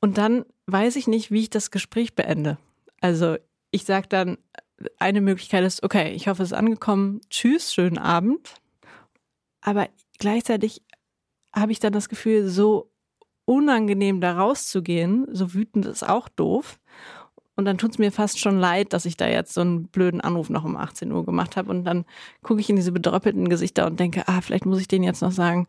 [0.00, 2.58] Und dann weiß ich nicht, wie ich das Gespräch beende.
[3.00, 3.36] Also
[3.70, 4.38] ich sage dann,
[4.98, 7.20] eine Möglichkeit ist, okay, ich hoffe, es ist angekommen.
[7.30, 8.54] Tschüss, schönen Abend.
[9.60, 10.82] Aber gleichzeitig
[11.54, 12.90] habe ich dann das Gefühl, so
[13.44, 16.78] unangenehm da rauszugehen, so wütend ist auch doof.
[17.60, 20.22] Und dann tut es mir fast schon leid, dass ich da jetzt so einen blöden
[20.22, 21.68] Anruf noch um 18 Uhr gemacht habe.
[21.70, 22.06] Und dann
[22.42, 25.30] gucke ich in diese bedröppelten Gesichter und denke, ah, vielleicht muss ich denen jetzt noch
[25.30, 25.66] sagen.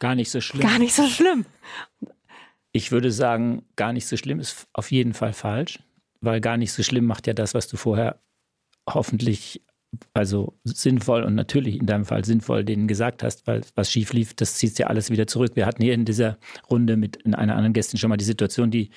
[0.00, 0.62] Gar nicht so schlimm.
[0.66, 1.44] Gar nicht so schlimm.
[2.72, 5.80] Ich würde sagen, gar nicht so schlimm ist auf jeden Fall falsch,
[6.22, 8.18] weil gar nicht so schlimm macht ja das, was du vorher
[8.88, 9.62] hoffentlich
[10.14, 14.32] also sinnvoll und natürlich in deinem Fall sinnvoll denen gesagt hast, weil was schief lief,
[14.34, 15.52] das zieht ja alles wieder zurück.
[15.54, 16.38] Wir hatten hier in dieser
[16.70, 18.90] Runde mit in einer anderen Gästin schon mal die Situation, die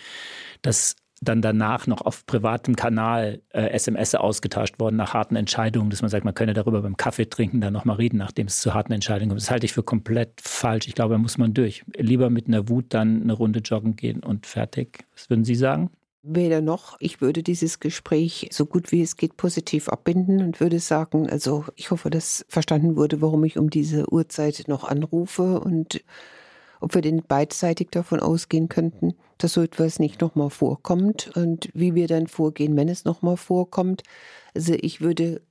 [0.62, 6.02] das dann danach noch auf privatem Kanal äh, SMS ausgetauscht worden nach harten Entscheidungen, dass
[6.02, 8.94] man sagt, man könne darüber beim Kaffee trinken dann nochmal reden, nachdem es zu harten
[8.94, 9.42] Entscheidungen kommt.
[9.42, 10.88] Das halte ich für komplett falsch.
[10.88, 11.84] Ich glaube, da muss man durch.
[11.98, 15.06] Lieber mit einer Wut dann eine Runde joggen gehen und fertig.
[15.16, 15.90] Was würden Sie sagen?
[16.22, 16.98] Weder noch.
[17.00, 21.66] Ich würde dieses Gespräch so gut wie es geht positiv abbinden und würde sagen, also
[21.76, 26.04] ich hoffe, dass verstanden wurde, warum ich um diese Uhrzeit noch anrufe und
[26.82, 31.96] ob wir denn beidseitig davon ausgehen könnten, dass so etwas nicht nochmal vorkommt und wie
[31.96, 34.04] wir dann vorgehen, wenn es nochmal vorkommt.
[34.54, 35.42] Also ich würde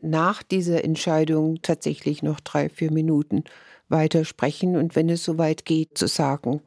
[0.00, 3.44] nach dieser Entscheidung tatsächlich noch drei, vier Minuten
[3.88, 6.60] weiter sprechen und wenn es soweit geht, zu sagen,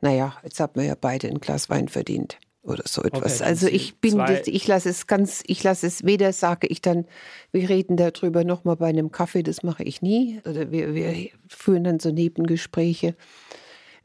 [0.00, 3.40] naja, jetzt haben wir ja beide ein Glas Wein verdient oder so etwas.
[3.40, 7.06] Okay, also ich bin, ich lasse es ganz, ich lasse es weder sage ich dann,
[7.52, 11.84] wir reden darüber nochmal bei einem Kaffee, das mache ich nie, oder wir, wir führen
[11.84, 13.14] dann so Nebengespräche.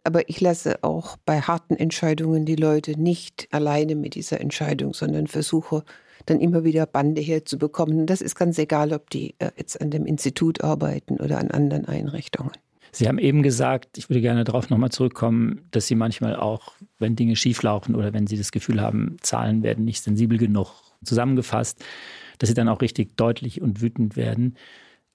[0.03, 5.27] Aber ich lasse auch bei harten Entscheidungen die Leute nicht alleine mit dieser Entscheidung, sondern
[5.27, 5.83] versuche
[6.25, 8.05] dann immer wieder Bande herzubekommen.
[8.05, 11.85] Das ist ganz egal, ob die äh, jetzt an dem Institut arbeiten oder an anderen
[11.85, 12.51] Einrichtungen.
[12.91, 17.15] Sie haben eben gesagt, ich würde gerne darauf nochmal zurückkommen, dass Sie manchmal auch, wenn
[17.15, 21.83] Dinge schieflaufen oder wenn Sie das Gefühl haben, Zahlen werden nicht sensibel genug zusammengefasst,
[22.39, 24.55] dass Sie dann auch richtig deutlich und wütend werden.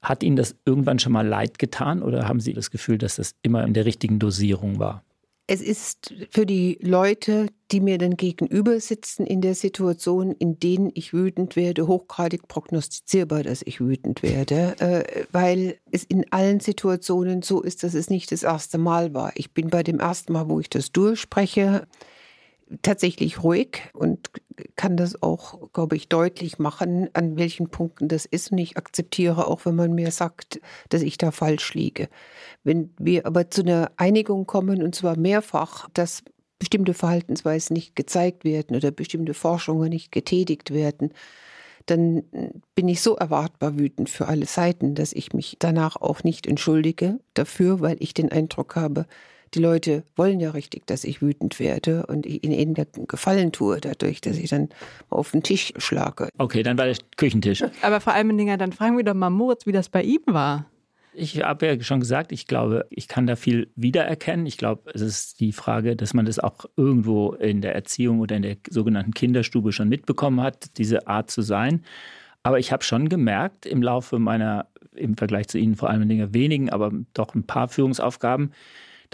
[0.04, 3.34] Hat Ihnen das irgendwann schon mal leid getan oder haben Sie das Gefühl, dass das
[3.42, 5.02] immer in der richtigen Dosierung war?
[5.46, 10.90] Es ist für die Leute, die mir dann gegenüber sitzen in der Situation, in denen
[10.94, 17.42] ich wütend werde, hochgradig prognostizierbar, dass ich wütend werde, äh, weil es in allen Situationen
[17.42, 19.32] so ist, dass es nicht das erste Mal war.
[19.34, 21.86] Ich bin bei dem ersten Mal, wo ich das durchspreche,
[22.80, 24.30] tatsächlich ruhig und
[24.76, 28.52] kann das auch, glaube ich, deutlich machen, an welchen Punkten das ist.
[28.52, 32.08] Und ich akzeptiere auch, wenn man mir sagt, dass ich da falsch liege.
[32.62, 36.22] Wenn wir aber zu einer Einigung kommen, und zwar mehrfach, dass
[36.58, 41.12] bestimmte Verhaltensweisen nicht gezeigt werden oder bestimmte Forschungen nicht getätigt werden,
[41.86, 42.22] dann
[42.74, 47.18] bin ich so erwartbar wütend für alle Seiten, dass ich mich danach auch nicht entschuldige
[47.34, 49.06] dafür, weil ich den Eindruck habe,
[49.54, 52.74] die Leute wollen ja richtig, dass ich wütend werde und ihnen
[53.06, 54.68] Gefallen tue dadurch, dass ich dann
[55.10, 56.28] auf den Tisch schlage.
[56.38, 57.62] Okay, dann war der Küchentisch.
[57.82, 60.66] Aber vor allem, Dinger, dann fragen wir doch mal Moritz, wie das bei ihm war.
[61.16, 64.46] Ich habe ja schon gesagt, ich glaube, ich kann da viel wiedererkennen.
[64.46, 68.34] Ich glaube, es ist die Frage, dass man das auch irgendwo in der Erziehung oder
[68.34, 71.84] in der sogenannten Kinderstube schon mitbekommen hat, diese Art zu sein.
[72.42, 76.34] Aber ich habe schon gemerkt im Laufe meiner, im Vergleich zu Ihnen vor allem Dinge
[76.34, 78.52] wenigen, aber doch ein paar Führungsaufgaben,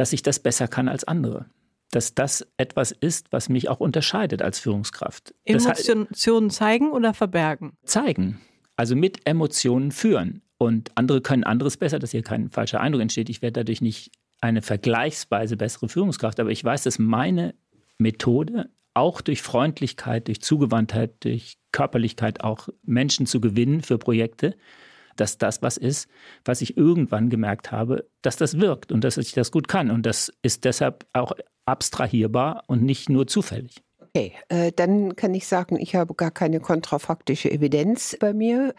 [0.00, 1.44] dass ich das besser kann als andere.
[1.90, 5.34] Dass das etwas ist, was mich auch unterscheidet als Führungskraft.
[5.44, 7.74] Emotionen zeigen oder verbergen?
[7.84, 8.40] Zeigen.
[8.76, 10.40] also mit Emotionen führen.
[10.56, 13.28] Und andere können anderes besser, dass hier kein falscher Eindruck entsteht.
[13.28, 14.10] Ich werde dadurch nicht
[14.40, 17.54] eine vergleichsweise bessere Führungskraft, aber ich weiß, dass meine
[17.98, 24.56] Methode auch durch Freundlichkeit, durch Zugewandtheit, durch Körperlichkeit auch Menschen zu gewinnen für Projekte,
[25.16, 26.08] dass das was ist,
[26.44, 29.90] was ich irgendwann gemerkt habe, dass das wirkt und dass ich das gut kann.
[29.90, 31.32] Und das ist deshalb auch
[31.64, 33.82] abstrahierbar und nicht nur zufällig.
[34.12, 38.74] Okay, äh, dann kann ich sagen, ich habe gar keine kontrafaktische Evidenz bei mir.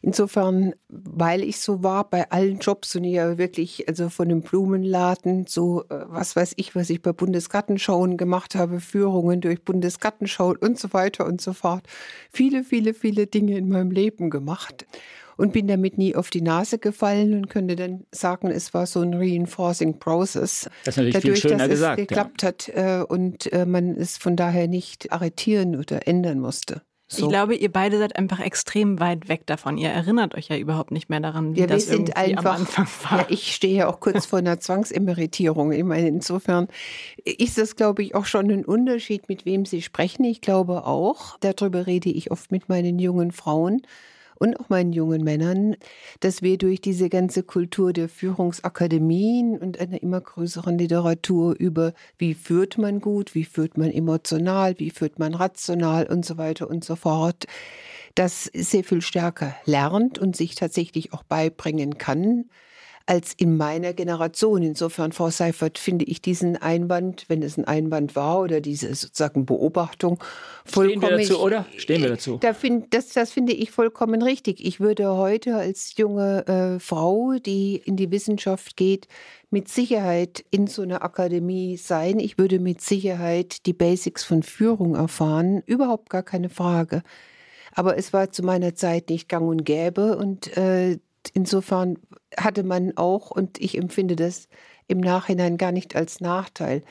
[0.00, 4.40] Insofern, weil ich so war bei allen Jobs und ich ja wirklich, also von dem
[4.40, 10.56] Blumenladen, so äh, was weiß ich, was ich bei Bundesgartenschauen gemacht habe, Führungen durch Bundesgartenschauen
[10.56, 11.86] und so weiter und so fort.
[12.32, 14.86] Viele, viele, viele Dinge in meinem Leben gemacht
[15.36, 19.00] und bin damit nie auf die Nase gefallen und könnte dann sagen, es war so
[19.00, 20.68] ein Reinforcing Process.
[20.84, 22.00] Das ist natürlich Dadurch, viel schöner dass gesagt.
[22.00, 22.48] Es geklappt ja.
[22.48, 26.82] hat äh, und äh, man es von daher nicht arretieren oder ändern musste.
[27.12, 27.26] So.
[27.26, 29.76] Ich glaube, ihr beide seid einfach extrem weit weg davon.
[29.76, 32.60] Ihr erinnert euch ja überhaupt nicht mehr daran, wie ja, das wir sind einfach, am
[32.62, 33.18] Anfang war.
[33.18, 35.72] Ja, ich stehe ja auch kurz vor einer Zwangsemeritierung.
[35.72, 36.68] Ich meine, insofern
[37.22, 40.24] ist das, glaube ich, auch schon ein Unterschied, mit wem Sie sprechen.
[40.24, 43.82] Ich glaube auch, darüber rede ich oft mit meinen jungen Frauen,
[44.42, 45.76] und auch meinen jungen Männern,
[46.18, 52.34] dass wir durch diese ganze Kultur der Führungsakademien und einer immer größeren Literatur über wie
[52.34, 56.84] führt man gut, wie führt man emotional, wie führt man rational und so weiter und
[56.84, 57.46] so fort,
[58.16, 62.46] das sehr viel stärker lernt und sich tatsächlich auch beibringen kann
[63.06, 64.62] als in meiner Generation.
[64.62, 69.46] Insofern, Frau Seifert, finde ich diesen Einwand, wenn es ein Einwand war oder diese sozusagen
[69.46, 70.22] Beobachtung,
[70.64, 71.02] vollkommen.
[71.02, 71.66] Stehen wir dazu, oder?
[71.76, 72.38] Stehen wir dazu?
[72.40, 74.64] Da find, das, das finde ich vollkommen richtig.
[74.64, 79.08] Ich würde heute als junge äh, Frau, die in die Wissenschaft geht,
[79.50, 82.18] mit Sicherheit in so einer Akademie sein.
[82.18, 85.62] Ich würde mit Sicherheit die Basics von Führung erfahren.
[85.66, 87.02] Überhaupt gar keine Frage.
[87.74, 90.98] Aber es war zu meiner Zeit nicht gang und gäbe und äh,
[91.32, 91.98] insofern
[92.36, 94.48] hatte man auch, und ich empfinde das
[94.88, 96.82] im Nachhinein gar nicht als Nachteil,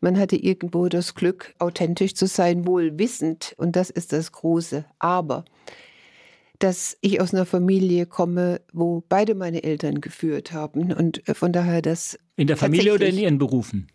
[0.00, 4.84] man hatte irgendwo das Glück, authentisch zu sein, wohl wissend, und das ist das Große.
[4.98, 5.44] Aber
[6.58, 11.82] dass ich aus einer Familie komme, wo beide meine Eltern geführt haben und von daher
[11.82, 12.18] das.
[12.36, 13.88] In der Familie oder in ihren Berufen?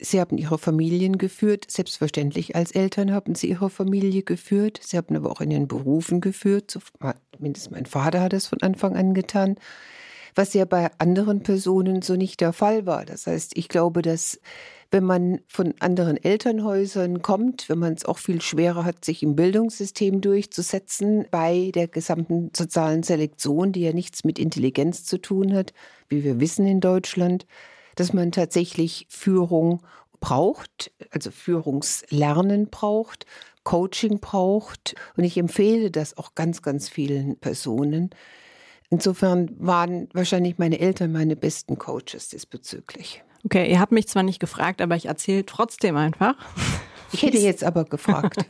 [0.00, 4.80] Sie haben ihre Familien geführt, selbstverständlich als Eltern haben sie ihre Familie geführt.
[4.82, 6.78] Sie haben aber auch in ihren Berufen geführt.
[7.36, 9.56] Zumindest mein Vater hat es von Anfang an getan,
[10.34, 13.04] was ja bei anderen Personen so nicht der Fall war.
[13.04, 14.40] Das heißt, ich glaube, dass
[14.90, 19.36] wenn man von anderen Elternhäusern kommt, wenn man es auch viel schwerer hat, sich im
[19.36, 25.72] Bildungssystem durchzusetzen, bei der gesamten sozialen Selektion, die ja nichts mit Intelligenz zu tun hat,
[26.08, 27.46] wie wir wissen in Deutschland,
[27.96, 29.82] dass man tatsächlich Führung
[30.20, 33.26] braucht, also Führungslernen braucht,
[33.64, 34.94] Coaching braucht.
[35.16, 38.10] Und ich empfehle das auch ganz, ganz vielen Personen.
[38.90, 43.22] Insofern waren wahrscheinlich meine Eltern meine besten Coaches diesbezüglich.
[43.44, 46.34] Okay, ihr habt mich zwar nicht gefragt, aber ich erzähle trotzdem einfach.
[47.12, 48.36] Ich hätte jetzt aber gefragt.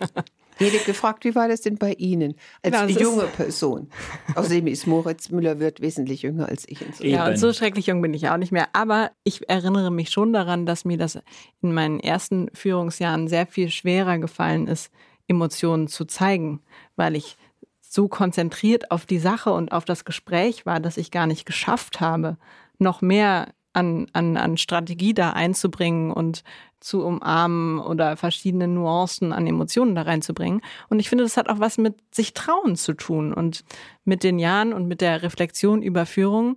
[0.61, 3.89] Ich hätte gefragt, wie war das denn bei Ihnen als genau, junge Person?
[4.35, 6.81] Außerdem ist Moritz Müller-Wirth wesentlich jünger als ich.
[7.01, 8.69] Ja, und so schrecklich jung bin ich auch nicht mehr.
[8.75, 11.19] Aber ich erinnere mich schon daran, dass mir das
[11.63, 14.93] in meinen ersten Führungsjahren sehr viel schwerer gefallen ist,
[15.29, 16.61] Emotionen zu zeigen,
[16.95, 17.39] weil ich
[17.81, 22.01] so konzentriert auf die Sache und auf das Gespräch war, dass ich gar nicht geschafft
[22.01, 22.37] habe,
[22.79, 26.43] noch mehr an, an, an Strategie da einzubringen und
[26.81, 30.63] zu umarmen oder verschiedene Nuancen an Emotionen da reinzubringen.
[30.89, 33.65] Und ich finde, das hat auch was mit sich trauen zu tun und
[34.05, 36.57] mit den Jahren und mit der Reflexion über Führung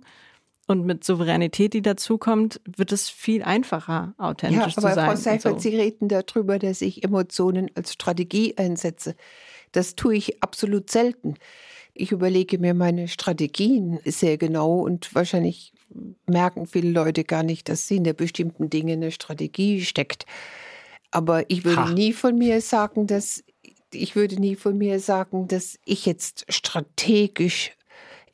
[0.66, 4.98] und mit Souveränität, die dazukommt, wird es viel einfacher, authentisch ja, zu sein.
[4.98, 5.58] Aber Frau Seifert, so.
[5.58, 9.14] Sie reden darüber, dass ich Emotionen als Strategie einsetze.
[9.72, 11.34] Das tue ich absolut selten.
[11.92, 15.73] Ich überlege mir meine Strategien sehr genau und wahrscheinlich
[16.26, 20.26] merken viele Leute gar nicht, dass sie in der bestimmten Dinge eine Strategie steckt.
[21.10, 21.90] Aber ich würde ha.
[21.90, 23.44] nie von mir sagen, dass
[23.92, 27.72] ich würde nie von mir sagen, dass ich jetzt strategisch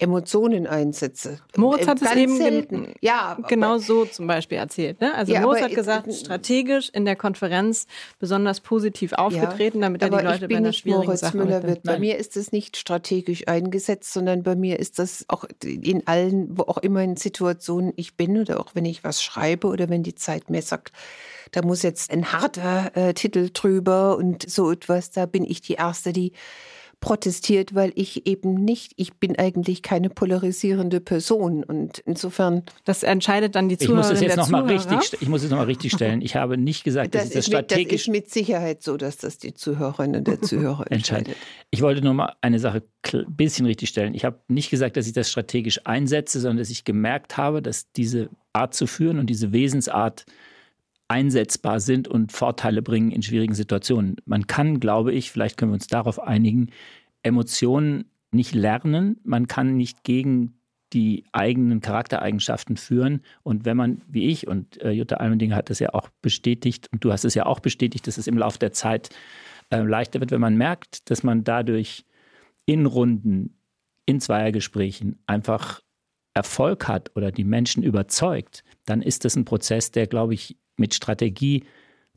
[0.01, 1.39] Emotionen einsetze.
[1.57, 2.95] Moritz hat Ganz es eben selten.
[3.01, 5.01] ja, genau so zum Beispiel erzählt.
[5.01, 5.15] Ne?
[5.15, 7.87] Also ja, Moritz hat gesagt, strategisch in der Konferenz
[8.19, 11.83] besonders positiv aufgetreten, ja, damit er die Leute bei einer schwierigen Moritz Sache Müller wird.
[11.83, 16.57] Bei mir ist es nicht strategisch eingesetzt, sondern bei mir ist das auch in allen,
[16.57, 20.03] wo auch immer in Situationen ich bin oder auch wenn ich was schreibe oder wenn
[20.03, 20.93] die Zeit mir sagt,
[21.53, 25.75] da muss jetzt ein harter äh, Titel drüber und so etwas, da bin ich die
[25.75, 26.33] Erste, die
[27.01, 32.63] protestiert, weil ich eben nicht, ich bin eigentlich keine polarisierende Person und insofern.
[32.85, 35.51] Das entscheidet dann die Zuhörerin ich muss es jetzt noch mal richtig, Ich muss es
[35.51, 36.21] nochmal richtig stellen.
[36.21, 37.79] Ich habe nicht gesagt, das dass das strategisch.
[37.87, 41.37] Mit, das ist mit Sicherheit so, dass das die Zuhörerin und der Zuhörer entscheidet.
[41.71, 42.83] Ich wollte nur mal eine Sache
[43.13, 44.15] ein bisschen richtig stellen.
[44.15, 47.91] Ich habe nicht gesagt, dass ich das strategisch einsetze, sondern dass ich gemerkt habe, dass
[47.93, 50.27] diese Art zu führen und diese Wesensart
[51.11, 54.17] einsetzbar sind und Vorteile bringen in schwierigen Situationen.
[54.27, 56.71] Man kann, glaube ich, vielleicht können wir uns darauf einigen,
[57.25, 59.19] Emotionen nicht lernen.
[59.25, 60.55] Man kann nicht gegen
[60.93, 63.23] die eigenen Charaktereigenschaften führen.
[63.43, 67.05] Und wenn man, wie ich, und äh, Jutta Almendinger hat das ja auch bestätigt, und
[67.05, 69.11] du hast es ja auch bestätigt, dass es im Laufe der Zeit
[69.71, 72.05] äh, leichter wird, wenn man merkt, dass man dadurch
[72.67, 73.59] in Runden,
[74.07, 75.81] in Zweiergesprächen einfach
[76.35, 80.95] Erfolg hat oder die Menschen überzeugt, dann ist das ein Prozess, der, glaube ich, mit
[80.95, 81.65] Strategie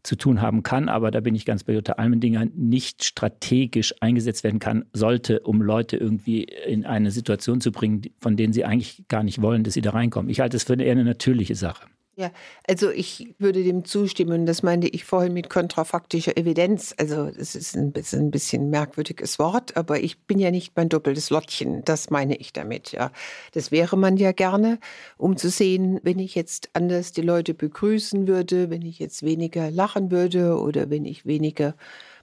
[0.04, 4.43] zu tun haben kann, aber da bin ich ganz bei Jutta Almendinger, nicht strategisch eingesetzt
[4.43, 9.06] werden kann, sollte, um Leute irgendwie in eine Situation zu bringen, von denen sie eigentlich
[9.08, 10.30] gar nicht wollen, dass sie da reinkommen.
[10.30, 11.86] Ich halte es für eher eine natürliche Sache.
[12.15, 12.32] Ja,
[12.67, 14.45] also ich würde dem zustimmen.
[14.45, 16.93] Das meinte ich vorhin mit kontrafaktischer Evidenz.
[16.99, 20.89] Also das ist ein bisschen, ein bisschen merkwürdiges Wort, aber ich bin ja nicht mein
[20.89, 21.84] doppeltes Lottchen.
[21.86, 22.91] Das meine ich damit.
[22.91, 23.12] Ja,
[23.54, 24.78] das wäre man ja gerne,
[25.17, 29.71] um zu sehen, wenn ich jetzt anders die Leute begrüßen würde, wenn ich jetzt weniger
[29.71, 31.73] lachen würde oder wenn ich weniger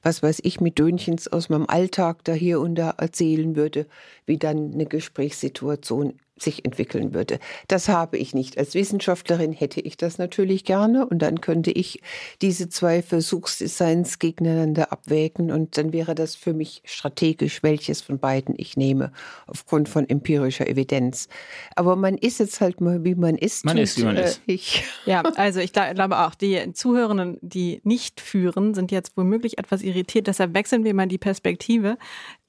[0.03, 3.87] was weiß ich, mit Dönchens aus meinem Alltag da hier und da erzählen würde,
[4.27, 7.39] wie dann eine Gesprächssituation sich entwickeln würde.
[7.69, 8.59] Das habe ich nicht.
[8.59, 12.01] Als Wissenschaftlerin hätte ich das natürlich gerne und dann könnte ich
[12.41, 18.55] diese zwei Versuchsdesigns gegeneinander abwägen und dann wäre das für mich strategisch, welches von beiden
[18.57, 19.13] ich nehme,
[19.47, 21.29] aufgrund von empirischer Evidenz.
[21.77, 23.65] Aber man ist jetzt halt mal, wie man ist.
[23.65, 24.41] Man ist, wie man äh, ist.
[24.47, 24.85] Ich.
[25.07, 30.27] Ja, also ich glaube auch, die Zuhörenden, die nicht führen, sind jetzt womöglich etwas irritiert.
[30.27, 31.99] Deshalb wechseln wir mal die Perspektive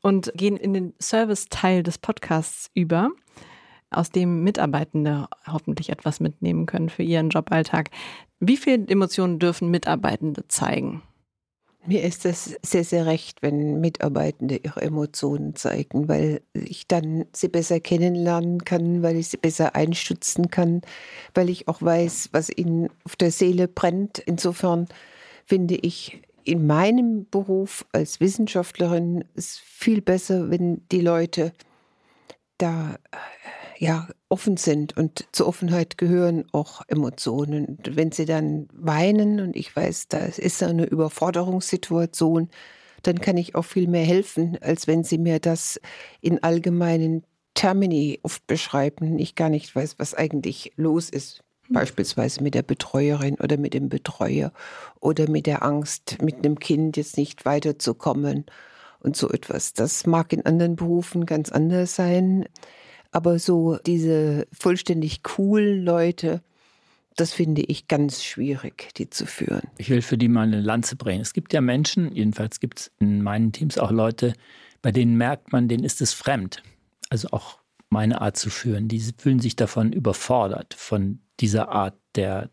[0.01, 3.11] und gehen in den Service-Teil des Podcasts über
[3.91, 7.89] aus dem Mitarbeitende hoffentlich etwas mitnehmen können für ihren Joballtag.
[8.39, 11.03] Wie viele Emotionen dürfen Mitarbeitende zeigen?
[11.85, 17.47] Mir ist es sehr, sehr recht, wenn Mitarbeitende ihre Emotionen zeigen, weil ich dann sie
[17.47, 20.81] besser kennenlernen kann, weil ich sie besser einstützen kann,
[21.33, 24.19] weil ich auch weiß, was ihnen auf der Seele brennt.
[24.19, 24.87] Insofern
[25.45, 31.53] finde ich in meinem Beruf als Wissenschaftlerin es viel besser, wenn die Leute
[32.57, 32.97] da
[33.81, 37.65] ja, offen sind und zur Offenheit gehören auch Emotionen.
[37.65, 42.49] Und wenn sie dann weinen und ich weiß, da ist eine Überforderungssituation,
[43.01, 45.81] dann kann ich auch viel mehr helfen, als wenn sie mir das
[46.21, 47.23] in allgemeinen
[47.55, 49.17] Termini oft beschreiben.
[49.17, 51.43] Ich gar nicht weiß, was eigentlich los ist.
[51.73, 54.51] Beispielsweise mit der Betreuerin oder mit dem Betreuer
[54.99, 58.45] oder mit der Angst, mit einem Kind jetzt nicht weiterzukommen
[58.99, 59.73] und so etwas.
[59.73, 62.45] Das mag in anderen Berufen ganz anders sein.
[63.11, 66.41] Aber so diese vollständig coolen Leute,
[67.17, 69.63] das finde ich ganz schwierig, die zu führen.
[69.77, 71.21] Ich will für die mal eine Lanze brechen.
[71.21, 74.33] Es gibt ja Menschen, jedenfalls gibt es in meinen Teams auch Leute,
[74.81, 76.63] bei denen merkt man, denen ist es fremd.
[77.09, 77.60] Also auch
[77.91, 78.87] meine Art zu führen.
[78.87, 82.49] Die fühlen sich davon überfordert, von dieser Art der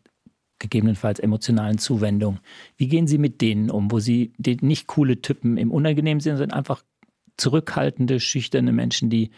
[0.59, 2.41] gegebenenfalls emotionalen Zuwendung.
[2.77, 6.59] Wie gehen Sie mit denen um, wo Sie nicht coole Typen im Unangenehmen sind, sondern
[6.59, 6.83] einfach
[7.37, 9.31] zurückhaltende, schüchterne Menschen, die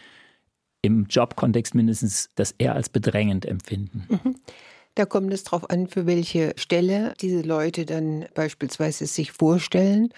[0.81, 4.07] im Jobkontext mindestens das eher als bedrängend empfinden.
[4.09, 4.35] Mhm.
[4.95, 10.09] Da kommt es darauf an, für welche Stelle diese Leute dann beispielsweise sich vorstellen.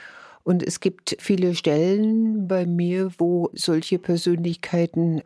[0.43, 5.21] Und es gibt viele Stellen bei mir, wo solche Persönlichkeiten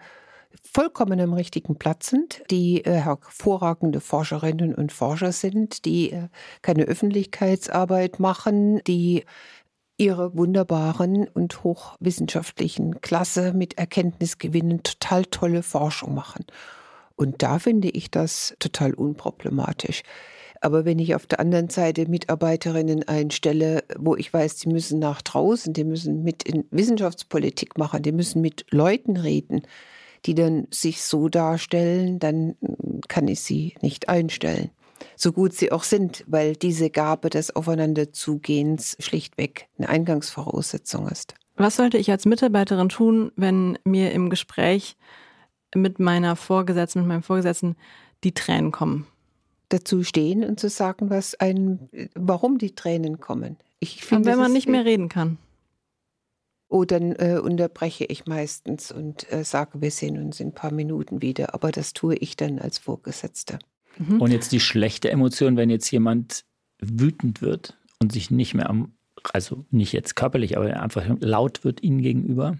[0.63, 6.29] vollkommen am richtigen Platz sind, die äh, hervorragende Forscherinnen und Forscher sind, die äh,
[6.61, 9.23] keine Öffentlichkeitsarbeit machen, die
[9.97, 16.45] ihre wunderbaren und hochwissenschaftlichen Klasse mit Erkenntnisgewinnen total tolle Forschung machen.
[17.15, 20.03] Und da finde ich das total unproblematisch.
[20.61, 25.21] Aber wenn ich auf der anderen Seite Mitarbeiterinnen einstelle, wo ich weiß, die müssen nach
[25.21, 29.63] draußen, die müssen mit in Wissenschaftspolitik machen, die müssen mit Leuten reden,
[30.25, 32.55] die dann sich so darstellen, dann
[33.07, 34.71] kann ich sie nicht einstellen
[35.15, 41.33] so gut sie auch sind, weil diese Gabe des Aufeinanderzugehens schlichtweg eine Eingangsvoraussetzung ist.
[41.55, 44.95] Was sollte ich als Mitarbeiterin tun, wenn mir im Gespräch
[45.73, 47.75] mit meiner Vorgesetzten, mit meinem Vorgesetzten
[48.23, 49.07] die Tränen kommen?
[49.69, 53.57] Dazu stehen und zu sagen, was ein, warum die Tränen kommen.
[53.79, 55.37] Ich finde, wenn man nicht mehr reden kann.
[56.69, 60.71] Oh, dann äh, unterbreche ich meistens und äh, sage, wir sehen uns in ein paar
[60.71, 61.53] Minuten wieder.
[61.53, 63.59] Aber das tue ich dann als Vorgesetzte.
[63.97, 64.21] Mhm.
[64.21, 66.43] Und jetzt die schlechte Emotion, wenn jetzt jemand
[66.79, 68.97] wütend wird und sich nicht mehr am
[69.33, 72.57] also nicht jetzt körperlich, aber einfach laut wird ihnen gegenüber?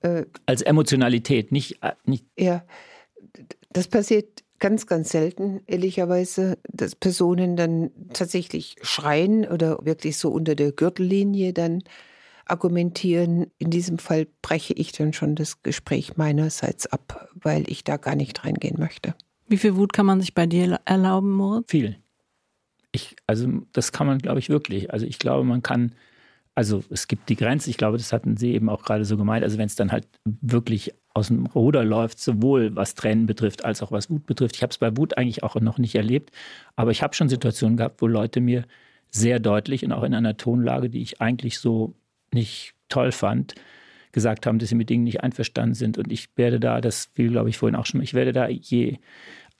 [0.00, 2.26] Äh, Als Emotionalität, nicht, äh, nicht.
[2.38, 2.64] Ja,
[3.70, 10.54] das passiert ganz, ganz selten, ehrlicherweise, dass Personen dann tatsächlich schreien oder wirklich so unter
[10.54, 11.82] der Gürtellinie dann
[12.46, 13.46] argumentieren.
[13.58, 18.16] In diesem Fall breche ich dann schon das Gespräch meinerseits ab, weil ich da gar
[18.16, 19.14] nicht reingehen möchte.
[19.48, 21.70] Wie viel Wut kann man sich bei dir erlauben, Moritz?
[21.70, 21.96] Viel.
[22.92, 24.92] Ich, also das kann man, glaube ich, wirklich.
[24.92, 25.92] Also ich glaube, man kann,
[26.54, 29.44] also es gibt die Grenze, ich glaube, das hatten Sie eben auch gerade so gemeint,
[29.44, 33.82] also wenn es dann halt wirklich aus dem Ruder läuft, sowohl was Tränen betrifft, als
[33.82, 34.56] auch was Wut betrifft.
[34.56, 36.30] Ich habe es bei Wut eigentlich auch noch nicht erlebt,
[36.76, 38.64] aber ich habe schon Situationen gehabt, wo Leute mir
[39.10, 41.94] sehr deutlich und auch in einer Tonlage, die ich eigentlich so
[42.32, 43.54] nicht toll fand,
[44.12, 45.98] gesagt haben, dass sie mit Dingen nicht einverstanden sind.
[45.98, 48.98] Und ich werde da, das fiel, glaube ich, vorhin auch schon, ich werde da je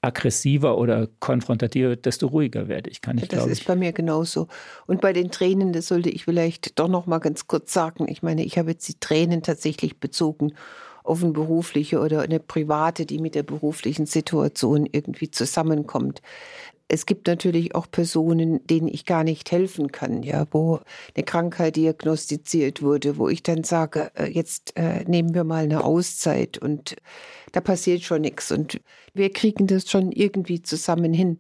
[0.02, 3.66] aggressiver oder konfrontativer, desto ruhiger werde ich, kann ich, Das ist ich.
[3.66, 4.48] bei mir genauso.
[4.86, 8.06] Und bei den Tränen, das sollte ich vielleicht doch noch mal ganz kurz sagen.
[8.08, 10.54] Ich meine, ich habe jetzt die Tränen tatsächlich bezogen
[11.02, 16.22] auf eine berufliche oder eine private, die mit der beruflichen Situation irgendwie zusammenkommt.
[16.92, 20.80] Es gibt natürlich auch Personen, denen ich gar nicht helfen kann, ja, wo
[21.14, 25.84] eine Krankheit diagnostiziert wurde, wo ich dann sage, äh, jetzt äh, nehmen wir mal eine
[25.84, 26.96] Auszeit und
[27.52, 28.80] da passiert schon nichts und
[29.14, 31.38] wir kriegen das schon irgendwie zusammen hin.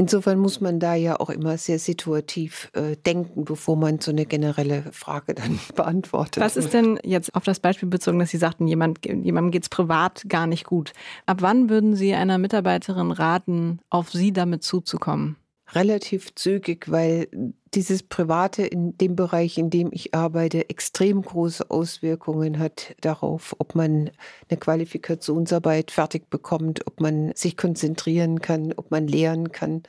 [0.00, 4.26] Insofern muss man da ja auch immer sehr situativ äh, denken, bevor man so eine
[4.26, 6.40] generelle Frage dann beantwortet.
[6.40, 9.68] Was ist denn jetzt auf das Beispiel bezogen, dass Sie sagten, jemand, jemandem geht es
[9.68, 10.92] privat gar nicht gut?
[11.26, 15.36] Ab wann würden Sie einer Mitarbeiterin raten, auf Sie damit zuzukommen?
[15.74, 17.28] Relativ zügig, weil
[17.74, 23.74] dieses Private in dem Bereich, in dem ich arbeite, extrem große Auswirkungen hat darauf, ob
[23.74, 24.10] man
[24.48, 29.82] eine Qualifikationsarbeit fertig bekommt, ob man sich konzentrieren kann, ob man lernen kann.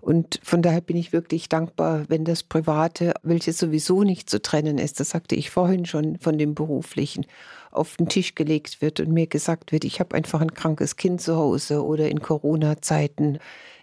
[0.00, 4.78] Und von daher bin ich wirklich dankbar, wenn das Private, welches sowieso nicht zu trennen
[4.78, 7.26] ist, das sagte ich vorhin schon von dem Beruflichen,
[7.70, 11.20] auf den Tisch gelegt wird und mir gesagt wird, ich habe einfach ein krankes Kind
[11.20, 13.38] zu Hause oder in Corona-Zeiten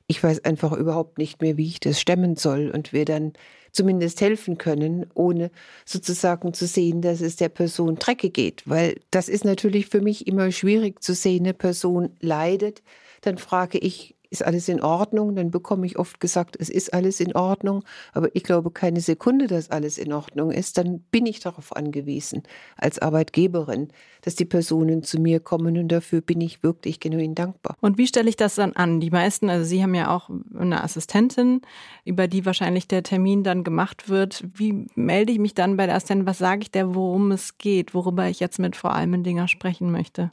[0.07, 3.33] ich weiß einfach überhaupt nicht mehr, wie ich das stemmen soll und wir dann
[3.71, 5.51] zumindest helfen können, ohne
[5.85, 8.63] sozusagen zu sehen, dass es der Person Drecke geht.
[8.65, 12.83] Weil das ist natürlich für mich immer schwierig zu sehen, eine Person leidet.
[13.21, 15.35] Dann frage ich, ist alles in Ordnung?
[15.35, 17.83] Dann bekomme ich oft gesagt, es ist alles in Ordnung,
[18.13, 20.77] aber ich glaube keine Sekunde, dass alles in Ordnung ist.
[20.77, 22.43] Dann bin ich darauf angewiesen,
[22.75, 23.87] als Arbeitgeberin,
[24.21, 27.77] dass die Personen zu mir kommen und dafür bin ich wirklich genuin dankbar.
[27.79, 28.99] Und wie stelle ich das dann an?
[28.99, 31.61] Die meisten, also Sie haben ja auch eine Assistentin,
[32.03, 34.43] über die wahrscheinlich der Termin dann gemacht wird.
[34.53, 36.27] Wie melde ich mich dann bei der Assistentin?
[36.27, 40.31] Was sage ich der, worum es geht, worüber ich jetzt mit Frau Almendinger sprechen möchte?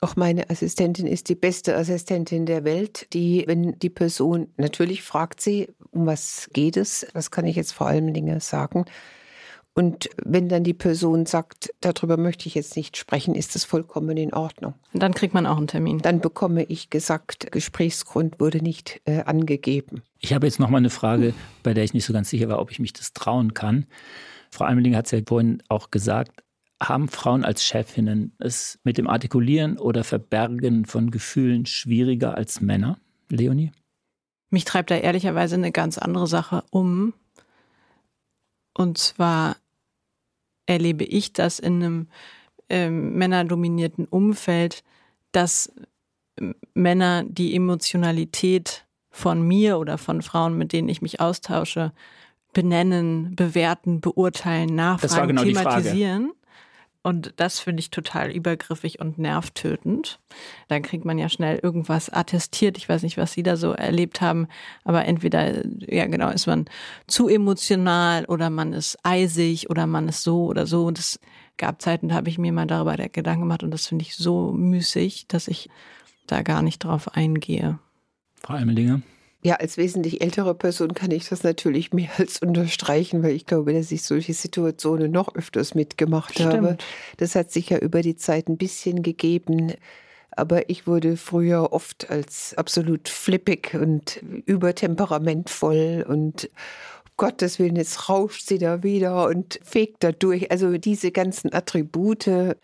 [0.00, 5.40] Auch meine Assistentin ist die beste Assistentin der Welt, die, wenn die Person, natürlich fragt
[5.40, 8.84] sie, um was geht es, was kann ich jetzt vor allem Dinge sagen.
[9.76, 14.16] Und wenn dann die Person sagt, darüber möchte ich jetzt nicht sprechen, ist das vollkommen
[14.16, 14.74] in Ordnung.
[14.92, 15.98] Und dann kriegt man auch einen Termin.
[15.98, 20.02] Dann bekomme ich gesagt, Gesprächsgrund wurde nicht äh, angegeben.
[20.20, 21.34] Ich habe jetzt noch mal eine Frage,
[21.64, 23.86] bei der ich nicht so ganz sicher war, ob ich mich das trauen kann.
[24.52, 26.43] Frau Almending hat es ja vorhin auch gesagt,
[26.88, 32.98] haben Frauen als Chefinnen es mit dem Artikulieren oder Verbergen von Gefühlen schwieriger als Männer,
[33.28, 33.72] Leonie?
[34.50, 37.14] Mich treibt da ehrlicherweise eine ganz andere Sache um.
[38.76, 39.56] Und zwar
[40.66, 42.08] erlebe ich das in einem
[42.68, 44.84] ähm, männerdominierten Umfeld,
[45.32, 45.72] dass
[46.74, 51.92] Männer die Emotionalität von mir oder von Frauen, mit denen ich mich austausche,
[52.52, 56.32] benennen, bewerten, beurteilen, nachfragen, genau thematisieren.
[57.04, 60.18] Und das finde ich total übergriffig und nervtötend.
[60.68, 62.78] Dann kriegt man ja schnell irgendwas attestiert.
[62.78, 64.48] Ich weiß nicht, was Sie da so erlebt haben,
[64.84, 66.64] aber entweder, ja genau, ist man
[67.06, 70.86] zu emotional oder man ist eisig oder man ist so oder so.
[70.86, 71.20] Und es
[71.58, 74.52] gab Zeiten, da habe ich mir mal darüber Gedanken gemacht und das finde ich so
[74.52, 75.68] müßig, dass ich
[76.26, 77.78] da gar nicht drauf eingehe.
[78.42, 79.02] Frau Almendinger?
[79.44, 83.74] Ja, als wesentlich ältere Person kann ich das natürlich mehr als unterstreichen, weil ich glaube,
[83.74, 86.54] dass ich solche Situationen noch öfters mitgemacht Stimmt.
[86.54, 86.76] habe.
[87.18, 89.74] Das hat sich ja über die Zeit ein bisschen gegeben.
[90.30, 96.50] Aber ich wurde früher oft als absolut flippig und übertemperamentvoll und um
[97.16, 100.50] Gottes Willen, jetzt rauscht sie da wieder und fegt da durch.
[100.50, 102.56] Also diese ganzen Attribute,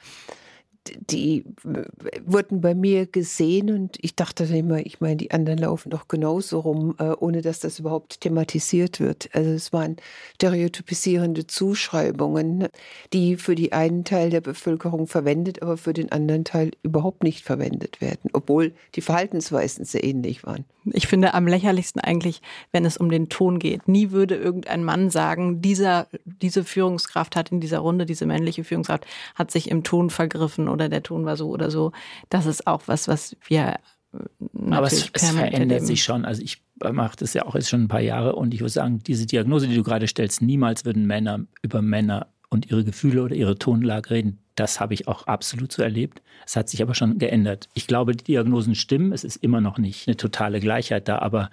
[0.89, 1.45] die
[2.25, 6.61] wurden bei mir gesehen und ich dachte immer, ich meine, die anderen laufen doch genauso
[6.61, 9.29] rum, äh, ohne dass das überhaupt thematisiert wird.
[9.33, 9.97] Also es waren
[10.35, 12.69] stereotypisierende Zuschreibungen,
[13.13, 17.45] die für die einen Teil der Bevölkerung verwendet, aber für den anderen Teil überhaupt nicht
[17.45, 20.65] verwendet werden, obwohl die Verhaltensweisen sehr ähnlich waren.
[20.87, 22.41] Ich finde am lächerlichsten eigentlich,
[22.73, 23.87] wenn es um den Ton geht.
[23.87, 29.07] Nie würde irgendein Mann sagen, dieser, diese Führungskraft hat in dieser Runde, diese männliche Führungskraft
[29.35, 31.93] hat sich im Ton vergriffen oder der Ton war so oder so.
[32.29, 33.79] Das ist auch was, was wir
[34.13, 34.19] äh,
[34.71, 35.87] aber es, es verändert erleben.
[35.87, 36.25] sich schon.
[36.25, 36.63] Also ich
[36.93, 39.69] mache das ja auch jetzt schon ein paar Jahre und ich würde sagen, diese Diagnose,
[39.69, 44.11] die du gerade stellst, niemals würden Männer über Männer und ihre Gefühle oder ihre Tonlage
[44.11, 44.39] reden.
[44.57, 46.21] Das habe ich auch absolut so erlebt.
[46.45, 47.69] Es hat sich aber schon geändert.
[47.75, 49.13] Ich glaube, die Diagnosen stimmen.
[49.13, 51.51] Es ist immer noch nicht eine totale Gleichheit da, aber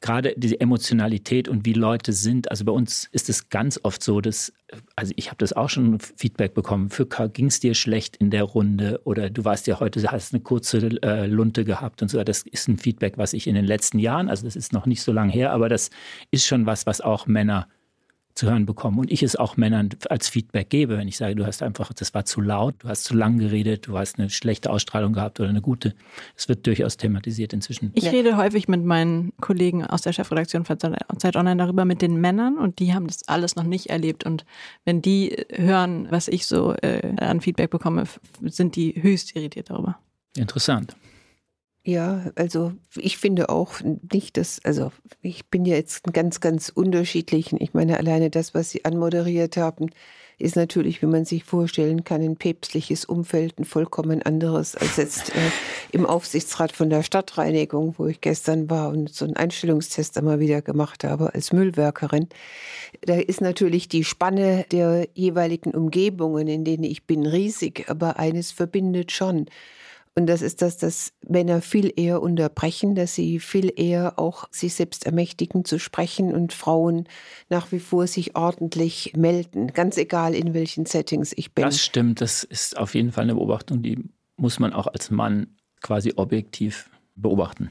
[0.00, 2.50] gerade diese Emotionalität und wie Leute sind.
[2.50, 4.52] Also bei uns ist es ganz oft so, dass,
[4.94, 8.44] also ich habe das auch schon Feedback bekommen, für ging es dir schlecht in der
[8.44, 12.22] Runde oder du warst ja heute, hast eine kurze äh, Lunte gehabt und so.
[12.22, 15.02] Das ist ein Feedback, was ich in den letzten Jahren, also das ist noch nicht
[15.02, 15.90] so lange her, aber das
[16.30, 17.68] ist schon was, was auch Männer
[18.36, 21.46] zu hören bekommen und ich es auch Männern als Feedback gebe, wenn ich sage, du
[21.46, 24.70] hast einfach, das war zu laut, du hast zu lang geredet, du hast eine schlechte
[24.70, 25.94] Ausstrahlung gehabt oder eine gute.
[26.36, 27.92] Es wird durchaus thematisiert inzwischen.
[27.94, 32.20] Ich rede häufig mit meinen Kollegen aus der Chefredaktion von Zeit Online darüber mit den
[32.20, 34.44] Männern und die haben das alles noch nicht erlebt und
[34.84, 38.04] wenn die hören, was ich so äh, an Feedback bekomme,
[38.42, 39.98] sind die höchst irritiert darüber.
[40.36, 40.94] Interessant.
[41.86, 43.74] Ja, also ich finde auch
[44.12, 44.90] nicht, dass, also
[45.22, 47.60] ich bin ja jetzt ganz, ganz unterschiedlichen.
[47.60, 49.90] Ich meine, alleine das, was Sie anmoderiert haben,
[50.36, 55.28] ist natürlich, wie man sich vorstellen kann, ein päpstliches Umfeld ein vollkommen anderes als jetzt
[55.36, 55.50] äh,
[55.92, 60.62] im Aufsichtsrat von der Stadtreinigung, wo ich gestern war und so einen Einstellungstest einmal wieder
[60.62, 62.28] gemacht habe als Müllwerkerin.
[63.02, 68.50] Da ist natürlich die Spanne der jeweiligen Umgebungen, in denen ich bin, riesig, aber eines
[68.50, 69.46] verbindet schon.
[70.18, 74.74] Und das ist das, dass Männer viel eher unterbrechen, dass sie viel eher auch sich
[74.74, 77.06] selbst ermächtigen zu sprechen und Frauen
[77.50, 81.66] nach wie vor sich ordentlich melden, ganz egal in welchen Settings ich bin.
[81.66, 83.98] Das stimmt, das ist auf jeden Fall eine Beobachtung, die
[84.38, 85.48] muss man auch als Mann
[85.82, 87.70] quasi objektiv beobachten.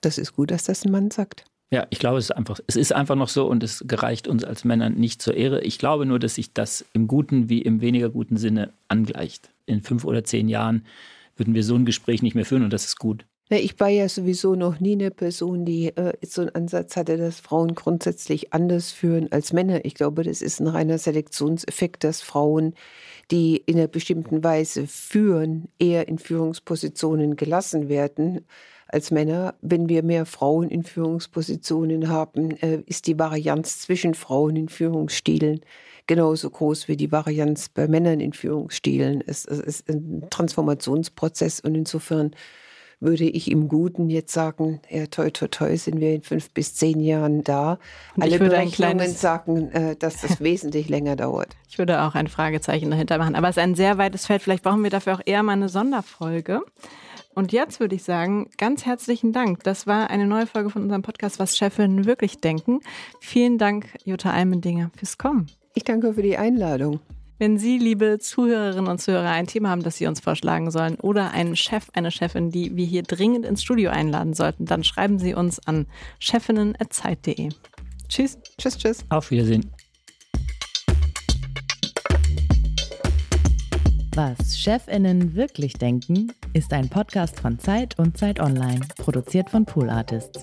[0.00, 1.44] Das ist gut, dass das ein Mann sagt.
[1.70, 4.42] Ja, ich glaube, es ist einfach, es ist einfach noch so und es gereicht uns
[4.42, 5.60] als Männern nicht zur Ehre.
[5.62, 9.50] Ich glaube nur, dass sich das im guten wie im weniger guten Sinne angleicht.
[9.66, 10.86] In fünf oder zehn Jahren
[11.36, 13.26] würden wir so ein Gespräch nicht mehr führen und das ist gut.
[13.48, 17.38] Ich war ja sowieso noch nie eine Person, die äh, so einen Ansatz hatte, dass
[17.38, 19.84] Frauen grundsätzlich anders führen als Männer.
[19.84, 22.74] Ich glaube, das ist ein reiner Selektionseffekt, dass Frauen,
[23.30, 28.44] die in einer bestimmten Weise führen, eher in Führungspositionen gelassen werden
[28.88, 29.54] als Männer.
[29.60, 35.60] Wenn wir mehr Frauen in Führungspositionen haben, äh, ist die Varianz zwischen Frauen in Führungsstilen
[36.06, 39.22] genauso groß wie die Varianz bei Männern in Führungsstilen.
[39.26, 42.32] Es, es ist ein Transformationsprozess und insofern
[42.98, 46.74] würde ich im Guten jetzt sagen, ja, toi, toi, toi, sind wir in fünf bis
[46.74, 47.78] zehn Jahren da.
[48.14, 51.56] Und Alle Berechnungen sagen, äh, dass das wesentlich länger dauert.
[51.68, 53.34] Ich würde auch ein Fragezeichen dahinter machen.
[53.34, 54.42] Aber es ist ein sehr weites Feld.
[54.42, 56.62] Vielleicht brauchen wir dafür auch eher mal eine Sonderfolge.
[57.34, 59.62] Und jetzt würde ich sagen, ganz herzlichen Dank.
[59.62, 62.80] Das war eine neue Folge von unserem Podcast, was Chefinnen wirklich denken.
[63.20, 65.50] Vielen Dank, Jutta Almendinger, fürs Kommen.
[65.76, 67.00] Ich danke für die Einladung.
[67.38, 71.32] Wenn Sie, liebe Zuhörerinnen und Zuhörer, ein Thema haben, das Sie uns vorschlagen sollen oder
[71.32, 75.34] einen Chef, eine Chefin, die wir hier dringend ins Studio einladen sollten, dann schreiben Sie
[75.34, 75.84] uns an
[76.18, 77.50] chefinnen.zeit.de.
[78.08, 78.38] Tschüss.
[78.56, 79.04] Tschüss, tschüss.
[79.10, 79.70] Auf Wiedersehen.
[84.14, 89.90] Was Chefinnen wirklich denken, ist ein Podcast von Zeit und Zeit Online, produziert von Pool
[89.90, 90.42] Artists.